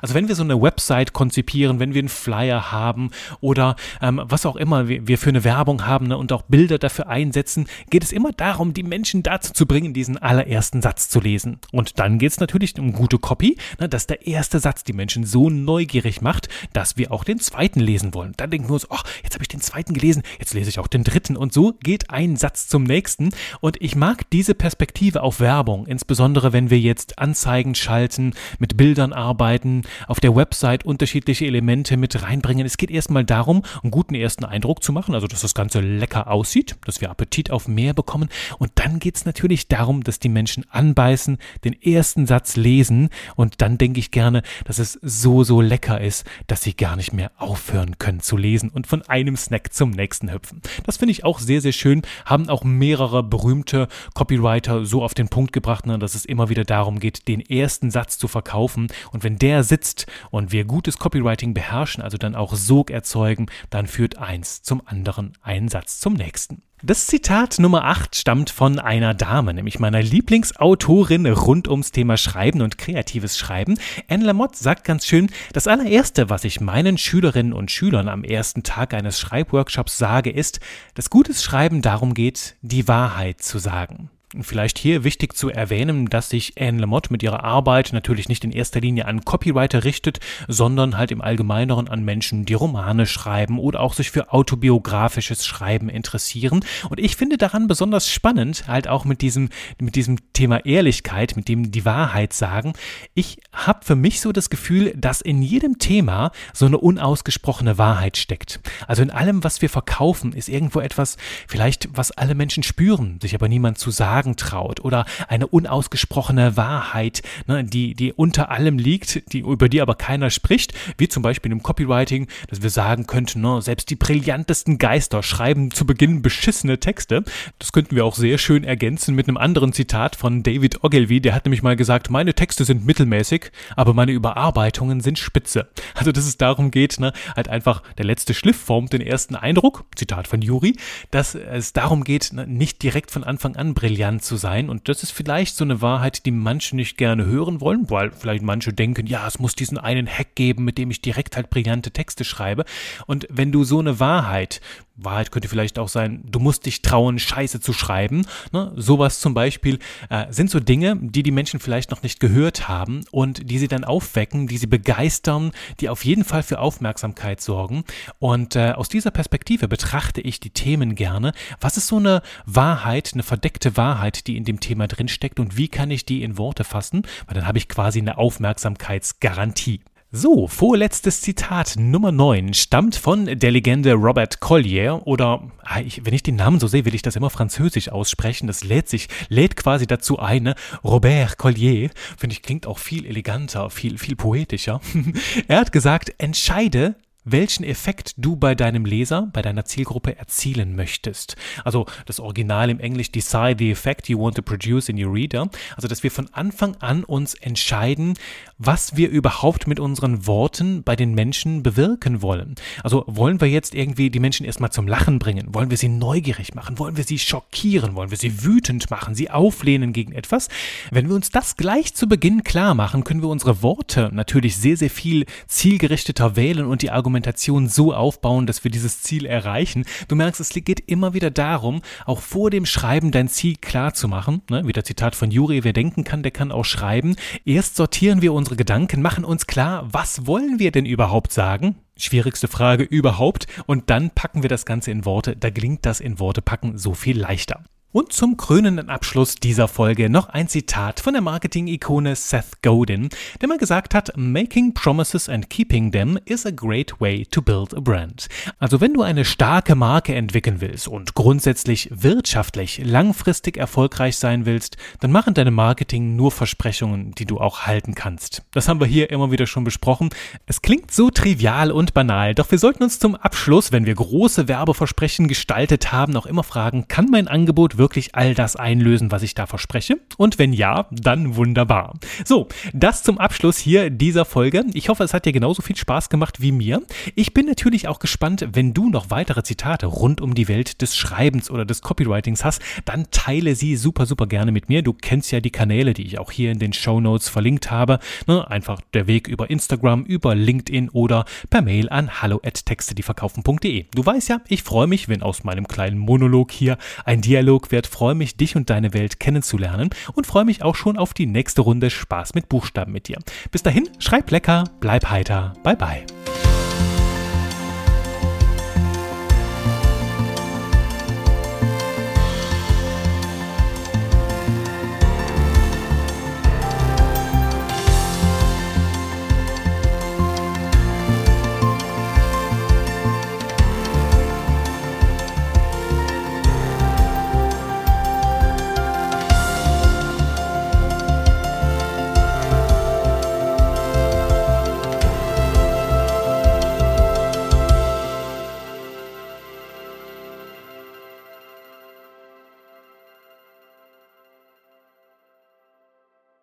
Also 0.03 0.15
wenn 0.15 0.29
wir 0.29 0.35
so 0.35 0.43
eine 0.43 0.61
Website 0.61 1.13
konzipieren, 1.13 1.81
wenn 1.81 1.95
wir 1.95 2.01
einen 2.01 2.09
Flyer 2.09 2.73
haben 2.73 3.11
oder 3.41 3.77
ähm, 4.01 4.21
was 4.25 4.47
auch 4.47 4.57
immer 4.57 4.89
wir, 4.89 5.19
für 5.19 5.31
eine 5.31 5.45
Werbung 5.45 5.87
haben 5.87 6.09
ne, 6.09 6.19
und 6.19 6.33
auch 6.33 6.43
Bilder 6.43 6.79
dafür 6.79 7.09
einsetzen, 7.09 7.67
geht 7.91 8.05
es 8.05 8.13
immer 8.13 8.33
darum, 8.33 8.75
die 8.75 8.83
Menschen 8.83 9.23
dazu 9.23 9.53
zu 9.53 9.67
bringen, 9.67 9.95
diesen 9.95 10.19
allerersten 10.19 10.83
Satz 10.83 11.09
zu 11.09 11.21
lesen. 11.21 11.59
Und 11.73 11.99
dann 11.99 12.19
geht 12.19 12.33
es 12.33 12.41
natürlich 12.41 12.79
um 12.79 12.93
gute 12.93 13.19
Copy, 13.19 13.57
ne, 13.81 13.89
dass 13.89 14.07
der 14.07 14.27
erste 14.27 14.61
Satz 14.61 14.85
die 14.85 14.93
Menschen 14.93 15.25
so 15.25 15.51
neugierig 15.51 16.21
macht, 16.21 16.49
dass 16.73 16.97
wir 16.97 17.13
auch 17.13 17.25
den 17.25 17.39
zweiten 17.39 17.81
lesen 17.81 18.15
wollen. 18.15 18.35
Dann 18.37 18.51
denken 18.51 18.69
wir 18.69 18.75
uns, 18.75 18.91
ach, 18.91 19.05
jetzt 19.23 19.35
habe 19.35 19.45
ich 19.45 19.49
den 19.49 19.61
zweiten 19.61 19.95
gelesen, 19.95 20.23
jetzt 20.39 20.55
lese 20.55 20.69
ich 20.69 20.79
auch 20.79 20.87
den 20.87 21.05
dritten. 21.05 21.37
Und 21.37 21.53
so 21.53 21.75
geht 21.83 22.11
ein 22.11 22.37
Satz 22.37 22.69
zum 22.69 22.85
nächsten. 22.85 23.31
Und 23.61 23.81
ich 23.81 23.97
mag 23.97 24.29
diese 24.31 24.55
Perspektive 24.55 25.23
auf 25.23 25.41
Werbung, 25.41 25.87
insbesondere 25.87 26.53
wenn 26.53 26.71
wir 26.71 26.79
jetzt 26.79 27.19
Anzeigen 27.19 27.75
schalten, 27.75 28.35
mit 28.59 28.77
Bildern 28.77 29.13
arbeiten, 29.13 29.56
Seiten, 29.57 29.83
auf 30.07 30.21
der 30.21 30.37
Website 30.37 30.85
unterschiedliche 30.85 31.47
Elemente 31.47 31.97
mit 31.97 32.23
reinbringen. 32.23 32.67
Es 32.67 32.77
geht 32.77 32.91
erstmal 32.91 33.25
darum, 33.25 33.63
einen 33.83 33.91
guten 33.91 34.15
ersten 34.15 34.45
Eindruck 34.45 34.83
zu 34.83 34.93
machen, 34.93 35.15
also 35.15 35.27
dass 35.27 35.41
das 35.41 35.55
Ganze 35.55 35.81
lecker 35.81 36.31
aussieht, 36.31 36.77
dass 36.85 37.01
wir 37.01 37.11
Appetit 37.11 37.51
auf 37.51 37.67
mehr 37.67 37.95
bekommen. 37.95 38.29
Und 38.59 38.73
dann 38.75 38.99
geht 38.99 39.17
es 39.17 39.25
natürlich 39.25 39.67
darum, 39.67 40.05
dass 40.05 40.19
die 40.19 40.29
Menschen 40.29 40.67
anbeißen, 40.69 41.39
den 41.65 41.81
ersten 41.81 42.27
Satz 42.27 42.57
lesen 42.57 43.09
und 43.35 43.63
dann 43.63 43.79
denke 43.79 43.99
ich 43.99 44.11
gerne, 44.11 44.43
dass 44.67 44.79
es 44.79 44.99
so, 45.01 45.43
so 45.43 45.63
lecker 45.63 46.03
ist, 46.03 46.27
dass 46.49 46.63
sie 46.63 46.77
gar 46.77 46.97
nicht 46.97 47.15
mehr 47.15 47.33
aufhören 47.39 47.97
können 47.99 48.21
zu 48.21 48.37
lesen 48.37 48.69
und 48.69 48.87
von 48.87 49.01
einem 49.03 49.37
Snack 49.37 49.73
zum 49.73 49.91
nächsten 49.91 50.31
hüpfen. 50.31 50.61
Das 50.85 50.99
finde 50.99 51.13
ich 51.13 51.25
auch 51.25 51.39
sehr, 51.39 51.63
sehr 51.63 51.73
schön, 51.73 52.03
haben 52.27 52.51
auch 52.51 52.63
mehrere 52.63 53.23
berühmte 53.23 53.89
Copywriter 54.13 54.85
so 54.85 55.03
auf 55.03 55.15
den 55.15 55.29
Punkt 55.29 55.55
gebracht, 55.55 55.87
ne, 55.87 55.99
dass 55.99 56.15
es 56.15 56.27
immer 56.27 56.51
wieder 56.51 56.65
darum 56.65 57.01
geht, 57.01 57.27
den 57.27 57.41
ersten 57.41 57.91
Satz 57.91 58.19
zu 58.19 58.29
verkaufen 58.29 58.89
und 59.13 59.25
wenn 59.25 59.39
der 59.39 59.46
der 59.47 59.63
sitzt 59.63 60.07
und 60.33 60.51
wir 60.51 60.65
gutes 60.65 60.99
Copywriting 60.99 61.55
beherrschen, 61.55 62.03
also 62.03 62.19
dann 62.19 62.35
auch 62.35 62.57
Sog 62.57 62.91
erzeugen, 62.91 63.47
dann 63.71 63.87
führt 63.87 64.19
eins 64.19 64.61
zum 64.63 64.83
anderen, 64.85 65.35
ein 65.41 65.69
Satz 65.69 66.01
zum 66.01 66.15
nächsten. 66.15 66.63
Das 66.83 67.07
Zitat 67.07 67.61
Nummer 67.61 67.85
8 67.85 68.17
stammt 68.17 68.51
von 68.51 68.81
einer 68.81 69.15
Dame, 69.15 69.55
nämlich 69.55 69.79
meiner 69.79 70.03
Lieblingsautorin 70.03 71.27
rund 71.27 71.69
ums 71.69 71.93
Thema 71.93 72.17
Schreiben 72.17 72.61
und 72.61 72.77
kreatives 72.77 73.39
Schreiben. 73.39 73.79
Anne 74.09 74.25
Lamotte 74.25 74.59
sagt 74.59 74.83
ganz 74.83 75.07
schön, 75.07 75.31
das 75.53 75.69
allererste, 75.69 76.29
was 76.29 76.43
ich 76.43 76.61
meinen 76.61 76.99
Schülerinnen 76.99 77.53
und 77.53 77.71
Schülern 77.71 78.09
am 78.09 78.25
ersten 78.25 78.65
Tag 78.65 78.95
eines 78.95 79.21
Schreibworkshops 79.21 79.97
sage, 79.97 80.31
ist, 80.31 80.59
dass 80.95 81.09
gutes 81.09 81.45
Schreiben 81.45 81.83
darum 81.83 82.15
geht, 82.15 82.57
die 82.63 82.89
Wahrheit 82.89 83.43
zu 83.43 83.61
sagen. 83.61 84.11
Vielleicht 84.41 84.77
hier 84.77 85.05
wichtig 85.05 85.37
zu 85.37 85.51
erwähnen, 85.51 86.07
dass 86.07 86.31
sich 86.31 86.55
Anne 86.61 86.81
Lamott 86.81 87.13
mit 87.13 87.23
ihrer 87.23 87.45
Arbeit 87.45 87.93
natürlich 87.93 88.29
nicht 88.29 88.43
in 88.43 88.51
erster 88.51 88.81
Linie 88.81 89.07
an 89.07 89.25
Copywriter 89.25 89.85
richtet, 89.85 90.19
sondern 90.49 90.99
halt 90.99 91.13
im 91.13 91.21
Allgemeineren 91.21 91.87
an 91.87 92.05
Menschen, 92.05 92.45
die 92.45 92.55
Romane 92.55 93.07
schreiben 93.07 93.61
oder 93.61 93.79
auch 93.79 93.95
sich 93.95 94.11
für 94.11 94.33
autobiografisches 94.33 95.47
Schreiben 95.47 95.89
interessieren. 95.89 96.65
Und 96.91 96.99
ich 96.99 97.15
finde 97.15 97.39
daran 97.39 97.69
besonders 97.69 98.11
spannend, 98.11 98.67
halt 98.67 98.89
auch 98.89 99.05
mit 99.05 99.23
diesem, 99.23 99.49
mit 99.81 99.95
diesem 99.95 100.17
Thema 100.33 100.67
Ehrlichkeit, 100.67 101.37
mit 101.37 101.47
dem 101.47 101.71
die 101.71 101.85
Wahrheit 101.85 102.33
sagen. 102.33 102.73
Ich 103.15 103.39
habe 103.53 103.85
für 103.85 103.95
mich 103.95 104.21
so 104.21 104.33
das 104.33 104.51
Gefühl, 104.51 104.93
dass 104.97 105.21
in 105.21 105.41
jedem 105.41 105.79
Thema 105.79 106.33
so 106.53 106.67
eine 106.67 106.79
unausgesprochene 106.79 107.79
Wahrheit 107.79 108.17
steckt. 108.17 108.59
Also 108.89 109.03
in 109.03 109.11
allem, 109.13 109.45
was 109.45 109.63
wir 109.63 109.71
verkaufen, 109.71 110.33
ist 110.33 110.49
irgendwo 110.49 110.81
etwas, 110.81 111.17
vielleicht 111.47 111.89
was 111.93 112.11
alle 112.11 112.35
Menschen 112.35 112.65
spüren, 112.65 113.21
sich 113.23 113.33
aber 113.33 113.47
niemand 113.47 113.79
zu 113.79 113.93
sagen 113.93 114.26
sagen 114.27 114.37
traut 114.37 114.81
oder 114.85 115.07
eine 115.29 115.47
unausgesprochene 115.47 116.57
Wahrheit, 116.57 117.23
ne, 117.47 117.63
die, 117.65 117.95
die 117.95 118.13
unter 118.13 118.51
allem 118.51 118.79
liegt, 118.79 119.33
die, 119.33 119.41
über 119.41 119.69
die 119.69 119.81
aber 119.81 119.95
keiner 119.95 120.31
spricht, 120.31 120.75
wie 120.99 121.09
zum 121.09 121.23
Beispiel 121.23 121.53
im 121.53 121.63
Copywriting, 121.63 122.27
dass 122.49 122.63
wir 122.63 122.71
sagen 122.71 123.07
könnten, 123.07 123.41
ne, 123.41 123.63
selbst 123.63 123.89
die 123.91 123.97
brillantesten 123.97 124.79
Geister 124.79 125.23
schreiben 125.23 125.71
zu 125.71 125.87
Beginn 125.87 126.23
beschissene 126.23 126.81
Texte. 126.81 127.23
Das 127.59 127.73
könnten 127.73 127.95
wir 127.95 128.05
auch 128.05 128.17
sehr 128.17 128.39
schön 128.39 128.65
ergänzen 128.65 129.15
mit 129.15 129.29
einem 129.29 129.37
anderen 129.37 129.73
Zitat 129.73 130.17
von 130.17 130.43
David 130.43 130.83
Ogilvy, 130.83 131.21
der 131.21 131.35
hat 131.35 131.45
nämlich 131.45 131.63
mal 131.63 131.77
gesagt, 131.77 132.11
meine 132.11 132.35
Texte 132.35 132.65
sind 132.65 132.85
mittelmäßig, 132.85 133.53
aber 133.77 133.95
meine 133.95 134.13
Überarbeitungen 134.13 135.01
sind 135.01 135.19
spitze. 135.19 135.69
Also 135.95 136.11
dass 136.11 136.27
es 136.27 136.37
darum 136.37 136.71
geht, 136.71 136.99
ne, 136.99 137.13
halt 137.37 137.49
einfach 137.49 137.83
der 137.99 138.05
letzte 138.05 138.35
Schliff 138.35 138.57
formt 138.57 138.93
den 138.93 139.01
ersten 139.01 139.37
Eindruck, 139.37 139.85
Zitat 139.95 140.27
von 140.27 140.43
Juri, 140.43 140.77
dass 141.11 141.35
es 141.35 141.73
darum 141.73 142.03
geht, 142.03 142.33
ne, 142.33 142.47
nicht 142.47 142.83
direkt 142.83 143.11
von 143.11 143.23
Anfang 143.23 143.57
an 143.57 143.75
brillant 143.75 144.06
zu 144.21 144.37
sein. 144.37 144.71
Und 144.71 144.89
das 144.89 145.03
ist 145.03 145.11
vielleicht 145.11 145.57
so 145.57 145.65
eine 145.65 145.83
Wahrheit, 145.83 146.27
die 146.27 146.31
manche 146.31 146.77
nicht 146.77 146.97
gerne 146.97 147.27
hören 147.27 147.61
wollen, 147.61 147.91
weil 147.91 148.11
vielleicht 148.11 148.43
manche 148.43 148.73
denken, 148.73 149.07
ja, 149.07 149.27
es 149.27 149.39
muss 149.39 149.55
diesen 149.55 149.79
einen 149.79 150.07
Hack 150.07 150.35
geben, 150.35 150.65
mit 150.65 150.79
dem 150.79 150.91
ich 150.91 151.03
direkt 151.03 151.37
halt 151.37 151.51
brillante 151.51 151.91
Texte 151.91 152.25
schreibe. 152.25 152.65
Und 153.07 153.27
wenn 153.31 153.53
du 153.53 153.65
so 153.65 153.79
eine 153.79 154.01
Wahrheit 154.01 154.61
Wahrheit 154.97 155.31
könnte 155.31 155.49
vielleicht 155.49 155.79
auch 155.79 155.89
sein, 155.89 156.23
du 156.25 156.39
musst 156.39 156.67
dich 156.67 156.83
trauen, 156.83 157.19
Scheiße 157.19 157.61
zu 157.61 157.73
schreiben. 157.73 158.27
Ne? 158.53 158.73
Sowas 158.77 159.21
zum 159.21 159.35
Beispiel 159.35 159.79
äh, 160.09 160.27
sind 160.31 160.51
so 160.51 160.61
Dinge, 160.61 160.97
die 161.01 161.23
die 161.23 161.31
Menschen 161.31 161.61
vielleicht 161.61 161.91
noch 161.91 162.03
nicht 162.03 162.21
gehört 162.21 162.69
haben 162.69 163.05
und 163.11 163.51
die 163.51 163.59
sie 163.59 163.69
dann 163.69 163.85
aufwecken, 163.85 164.47
die 164.47 164.59
sie 164.59 164.67
begeistern, 164.67 165.53
die 165.81 165.89
auf 165.89 166.05
jeden 166.05 166.25
Fall 166.25 166.43
für 166.43 166.59
Aufmerksamkeit 166.59 167.41
sorgen. 167.41 167.85
Und 168.19 168.57
äh, 168.57 168.73
aus 168.73 168.89
dieser 168.89 169.11
Perspektive 169.11 169.69
betrachte 169.69 170.21
ich 170.21 170.41
die 170.41 170.51
Themen 170.51 170.95
gerne. 170.95 171.33
Was 171.61 171.77
ist 171.77 171.89
so 171.89 171.97
eine 171.97 172.23
Wahrheit, 172.47 173.11
eine 173.13 173.23
verdeckte 173.23 173.77
Wahrheit, 173.77 174.27
die 174.27 174.37
in 174.37 174.45
dem 174.45 174.61
Thema 174.61 174.87
drinsteckt 174.87 175.39
und 175.41 175.57
wie 175.57 175.69
kann 175.69 175.91
ich 175.91 176.07
die 176.07 176.23
in 176.23 176.39
Worte 176.39 176.65
fassen? 176.65 177.03
Weil 177.27 177.35
dann 177.35 177.47
habe 177.47 177.59
ich 177.59 177.69
quasi 177.69 178.01
eine 178.01 178.19
Aufmerksamkeitsgarantie. 178.19 179.81
So, 180.19 180.47
vorletztes 180.47 181.21
Zitat 181.21 181.75
Nummer 181.77 182.11
9 182.11 182.55
stammt 182.55 182.97
von 182.97 183.27
der 183.27 183.51
Legende 183.51 183.93
Robert 183.93 184.41
Collier 184.41 185.07
oder 185.07 185.43
ah, 185.63 185.81
ich, 185.81 186.07
wenn 186.07 186.15
ich 186.15 186.23
den 186.23 186.37
Namen 186.37 186.59
so 186.59 186.69
sehe, 186.69 186.87
will 186.87 186.95
ich 186.95 187.03
das 187.03 187.17
immer 187.17 187.29
französisch 187.29 187.91
aussprechen. 187.91 188.47
Das 188.47 188.65
lädt 188.65 188.89
sich, 188.89 189.09
lädt 189.29 189.57
quasi 189.57 189.87
dazu 189.87 190.19
ein. 190.19 190.45
Ne? 190.45 190.55
Robert 190.83 191.37
Collier, 191.37 191.91
finde 192.17 192.33
ich, 192.33 192.41
klingt 192.41 192.67
auch 192.67 192.79
viel 192.79 193.05
eleganter, 193.05 193.69
viel, 193.69 193.99
viel 193.99 194.17
poetischer. 194.17 194.81
er 195.49 195.61
hat 195.61 195.71
gesagt, 195.71 196.15
entscheide, 196.17 196.95
welchen 197.27 197.65
Effekt 197.65 198.15
du 198.17 198.37
bei 198.37 198.55
deinem 198.55 198.85
Leser, 198.85 199.29
bei 199.33 199.43
deiner 199.43 199.65
Zielgruppe 199.65 200.17
erzielen 200.17 200.77
möchtest. 200.77 201.37
Also 201.65 201.87
das 202.07 202.21
Original 202.21 202.71
im 202.71 202.81
Englisch, 202.81 203.11
decide 203.11 203.57
the 203.59 203.71
effect 203.71 204.09
you 204.09 204.19
want 204.19 204.37
to 204.37 204.43
produce 204.43 204.89
in 204.89 205.03
your 205.03 205.13
reader. 205.13 205.51
Also 205.75 205.89
dass 205.89 206.03
wir 206.03 206.11
von 206.11 206.29
Anfang 206.33 206.77
an 206.77 207.03
uns 207.05 207.35
entscheiden, 207.35 208.15
was 208.59 208.97
wir 208.97 209.11
überhaupt 209.11 209.67
mit 209.67 209.81
unseren 209.81 210.27
Worten 210.27 210.85
bei 210.85 210.95
den 210.95 211.15
Menschen 211.15 211.65
bewirken 211.65 212.23
wollen. 212.23 212.55
Also 212.85 213.05
wollen 213.09 213.41
wir 213.41 213.49
jetzt 213.49 213.75
irgendwie 213.75 214.09
die 214.09 214.21
Menschen 214.21 214.47
erstmal 214.47 214.71
zum 214.71 214.87
Lachen 214.87 215.19
bringen? 215.19 215.53
Wollen 215.53 215.71
wir 215.71 215.77
sie 215.77 215.89
neugierig 215.89 216.55
machen? 216.55 216.79
Wollen 216.79 216.97
wir 216.97 217.05
sie 217.05 217.19
schockieren? 217.19 217.97
Wollen 217.97 218.11
wir 218.11 218.19
sie 218.19 218.45
wütend 218.45 218.89
machen? 218.89 219.17
Sie 219.17 219.31
auflehnen 219.31 219.93
gegen 219.93 220.13
etwas? 220.13 220.49
Wenn 220.93 221.09
wir 221.09 221.17
uns 221.17 221.31
das 221.31 221.57
gleich 221.57 221.95
zu 221.95 222.07
Beginn 222.07 222.45
klar 222.45 222.75
machen, 222.75 223.03
können 223.03 223.21
wir 223.21 223.29
unsere 223.29 223.63
Worte 223.63 224.11
natürlich 224.13 224.57
sehr, 224.57 224.77
sehr 224.77 224.91
viel 224.91 225.27
zielgerichteter 225.49 226.37
wählen 226.37 226.67
und 226.67 226.83
die 226.83 226.91
Argumente 226.91 227.16
Argumentation 227.17 227.67
so 227.67 227.95
aufbauen, 227.95 228.47
dass 228.47 228.63
wir 228.63 228.71
dieses 228.71 229.01
Ziel 229.01 229.25
erreichen. 229.25 229.87
Du 230.07 230.17
merkst, 230.17 230.39
es 230.39 230.51
geht 230.51 230.81
immer 230.87 231.15
wieder 231.15 231.31
darum, 231.31 231.81
auch 232.05 232.21
vor 232.21 232.51
dem 232.51 232.67
Schreiben 232.67 233.11
dein 233.11 233.29
Ziel 233.29 233.57
klar 233.57 233.95
zu 233.95 234.07
machen. 234.07 234.43
Ne? 234.51 234.67
Wieder 234.67 234.85
Zitat 234.85 235.17
von 235.17 235.31
Juri, 235.31 235.65
wer 235.65 235.73
denken 235.73 236.05
kann, 236.05 236.23
der 236.23 236.31
kann 236.31 236.53
auch 236.53 236.67
schreiben. 236.67 237.17
Erst 237.47 237.77
sortieren 237.77 238.21
wir 238.21 238.35
unsere 238.35 238.57
Gedanken, 238.57 239.01
machen 239.01 239.25
uns 239.25 239.47
klar, 239.47 239.89
was 239.91 240.27
wollen 240.27 240.59
wir 240.59 240.73
denn 240.73 240.85
überhaupt 240.85 241.33
sagen? 241.33 241.77
Schwierigste 241.97 242.49
Frage 242.49 242.85
überhaupt. 242.85 243.47
Und 243.65 243.89
dann 243.89 244.11
packen 244.11 244.43
wir 244.43 244.51
das 244.51 244.67
Ganze 244.67 244.91
in 244.91 245.07
Worte. 245.07 245.37
Da 245.37 245.49
gelingt 245.49 245.87
das 245.87 246.01
in 246.01 246.19
Worte 246.19 246.43
packen 246.43 246.77
so 246.77 246.93
viel 246.93 247.19
leichter. 247.19 247.65
Und 247.97 248.13
zum 248.13 248.37
krönenden 248.37 248.91
Abschluss 248.91 249.37
dieser 249.37 249.69
Folge 249.69 250.11
noch 250.11 250.29
ein 250.29 250.49
Zitat 250.49 251.01
von 251.01 251.15
der 251.15 251.23
Marketing-Ikone 251.23 252.15
Seth 252.15 252.61
Godin, 252.63 253.09
der 253.41 253.49
mal 253.49 253.57
gesagt 253.57 253.95
hat, 253.95 254.15
Making 254.19 254.75
promises 254.75 255.31
and 255.31 255.49
keeping 255.49 255.91
them 255.93 256.19
is 256.27 256.45
a 256.45 256.51
great 256.51 257.01
way 257.01 257.25
to 257.25 257.41
build 257.41 257.73
a 257.73 257.81
brand. 257.81 258.29
Also 258.59 258.83
wenn 258.83 258.93
du 258.93 259.01
eine 259.01 259.25
starke 259.25 259.75
Marke 259.75 260.15
entwickeln 260.15 260.61
willst 260.61 260.89
und 260.89 261.15
grundsätzlich 261.15 261.89
wirtschaftlich 261.91 262.83
langfristig 262.85 263.57
erfolgreich 263.57 264.19
sein 264.19 264.45
willst, 264.45 264.77
dann 265.01 265.11
machen 265.11 265.33
deine 265.33 265.51
Marketing 265.51 266.17
nur 266.17 266.33
Versprechungen, 266.33 267.13
die 267.13 267.25
du 267.25 267.41
auch 267.41 267.61
halten 267.61 267.95
kannst. 267.95 268.43
Das 268.51 268.69
haben 268.69 268.79
wir 268.79 268.87
hier 268.87 269.09
immer 269.09 269.31
wieder 269.31 269.47
schon 269.47 269.65
besprochen. 269.65 270.11
Es 270.45 270.61
klingt 270.61 270.91
so 270.91 271.09
trivial 271.09 271.73
und 271.73 271.95
banal, 271.95 272.35
doch 272.35 272.51
wir 272.51 272.59
sollten 272.59 272.83
uns 272.83 272.99
zum 272.99 273.15
Abschluss, 273.15 273.73
wenn 273.73 273.87
wir 273.87 273.95
große 273.95 274.49
Werbeversprechen 274.49 275.29
gestaltet 275.29 275.93
haben, 275.93 276.15
auch 276.15 276.27
immer 276.27 276.43
fragen, 276.43 276.89
kann 276.89 277.07
mein 277.11 277.27
Angebot 277.27 277.79
wirklich 277.79 277.86
wirklich 277.87 278.17
all 278.17 278.35
das 278.35 278.57
einlösen, 278.57 279.13
was 279.13 279.23
ich 279.23 279.35
da 279.35 279.47
verspreche? 279.47 280.01
Und 280.17 280.41
wenn 280.41 280.53
ja, 280.53 280.89
dann 280.91 281.37
wunderbar. 281.37 281.95
So, 282.25 282.49
das 282.73 283.05
zum 283.05 283.19
Abschluss 283.19 283.59
hier 283.59 283.91
dieser 283.91 284.25
Folge. 284.25 284.65
Ich 284.75 284.89
hoffe, 284.89 285.05
es 285.05 285.15
hat 285.15 285.25
dir 285.25 285.33
genauso 285.33 285.63
viel 285.63 285.77
Spaß 285.77 286.09
gemacht 286.09 286.41
wie 286.41 286.51
mir. 286.51 286.83
Ich 287.15 287.33
bin 287.33 287.47
natürlich 287.47 287.87
auch 287.87 288.01
gespannt, 288.01 288.49
wenn 288.55 288.75
du 288.75 288.91
noch 288.91 289.11
weitere 289.11 289.45
Zitate 289.45 289.87
rund 289.87 290.21
um 290.21 290.35
die 290.35 290.49
Welt 290.49 290.83
des 290.83 290.97
Schreibens 290.97 291.49
oder 291.49 291.65
des 291.65 291.81
Copywritings 291.81 292.45
hast, 292.45 292.61
dann 292.85 293.07
teile 293.13 293.55
sie 293.55 293.77
super, 293.77 294.05
super 294.05 294.27
gerne 294.27 294.51
mit 294.51 294.69
mir. 294.69 294.83
Du 294.83 294.93
kennst 294.93 295.31
ja 295.31 295.41
die 295.41 295.51
Kanäle, 295.51 295.95
die 295.95 296.07
ich 296.07 296.19
auch 296.19 296.33
hier 296.33 296.51
in 296.51 296.59
den 296.59 296.73
Show 296.73 297.01
Notes 297.01 297.29
verlinkt 297.29 297.71
habe. 297.71 298.01
Ne, 298.27 298.51
einfach 298.51 298.81
der 298.95 299.07
Weg 299.07 299.29
über 299.29 299.49
Instagram, 299.49 300.03
über 300.05 300.35
LinkedIn 300.35 300.89
oder 300.89 301.25
per 301.51 301.63
Mail 301.63 301.89
an 301.89 302.21
hallo@texte-die-verkaufen.de. 302.21 303.87
Du 303.95 304.05
weißt 304.05 304.29
ja, 304.29 304.41
ich 304.49 304.65
freue 304.65 304.89
mich, 304.89 305.09
wenn 305.09 305.23
aus 305.23 305.45
meinem 305.45 305.69
kleinen 305.69 305.99
Monolog 305.99 306.51
hier 306.51 306.79
ein 307.05 307.21
Dialog 307.21 307.71
wird 307.71 307.76
Wert, 307.77 307.87
freue 307.87 308.15
mich, 308.15 308.39
dich 308.39 308.57
und 308.57 308.71
deine 308.71 308.95
Welt 308.95 309.21
kennenzulernen 309.21 309.91
und 310.15 310.27
freue 310.27 310.47
mich 310.47 310.63
auch 310.63 310.75
schon 310.75 310.97
auf 310.97 311.13
die 311.13 311.27
nächste 311.27 311.61
Runde 311.61 311.91
Spaß 311.91 312.33
mit 312.33 312.49
Buchstaben 312.49 312.91
mit 312.93 313.09
dir. 313.09 313.19
Bis 313.51 313.63
dahin, 313.63 313.87
schreib 313.99 314.31
lecker, 314.31 314.65
bleib 314.81 315.11
heiter, 315.11 315.53
bye 315.63 315.77
bye. 315.77 316.07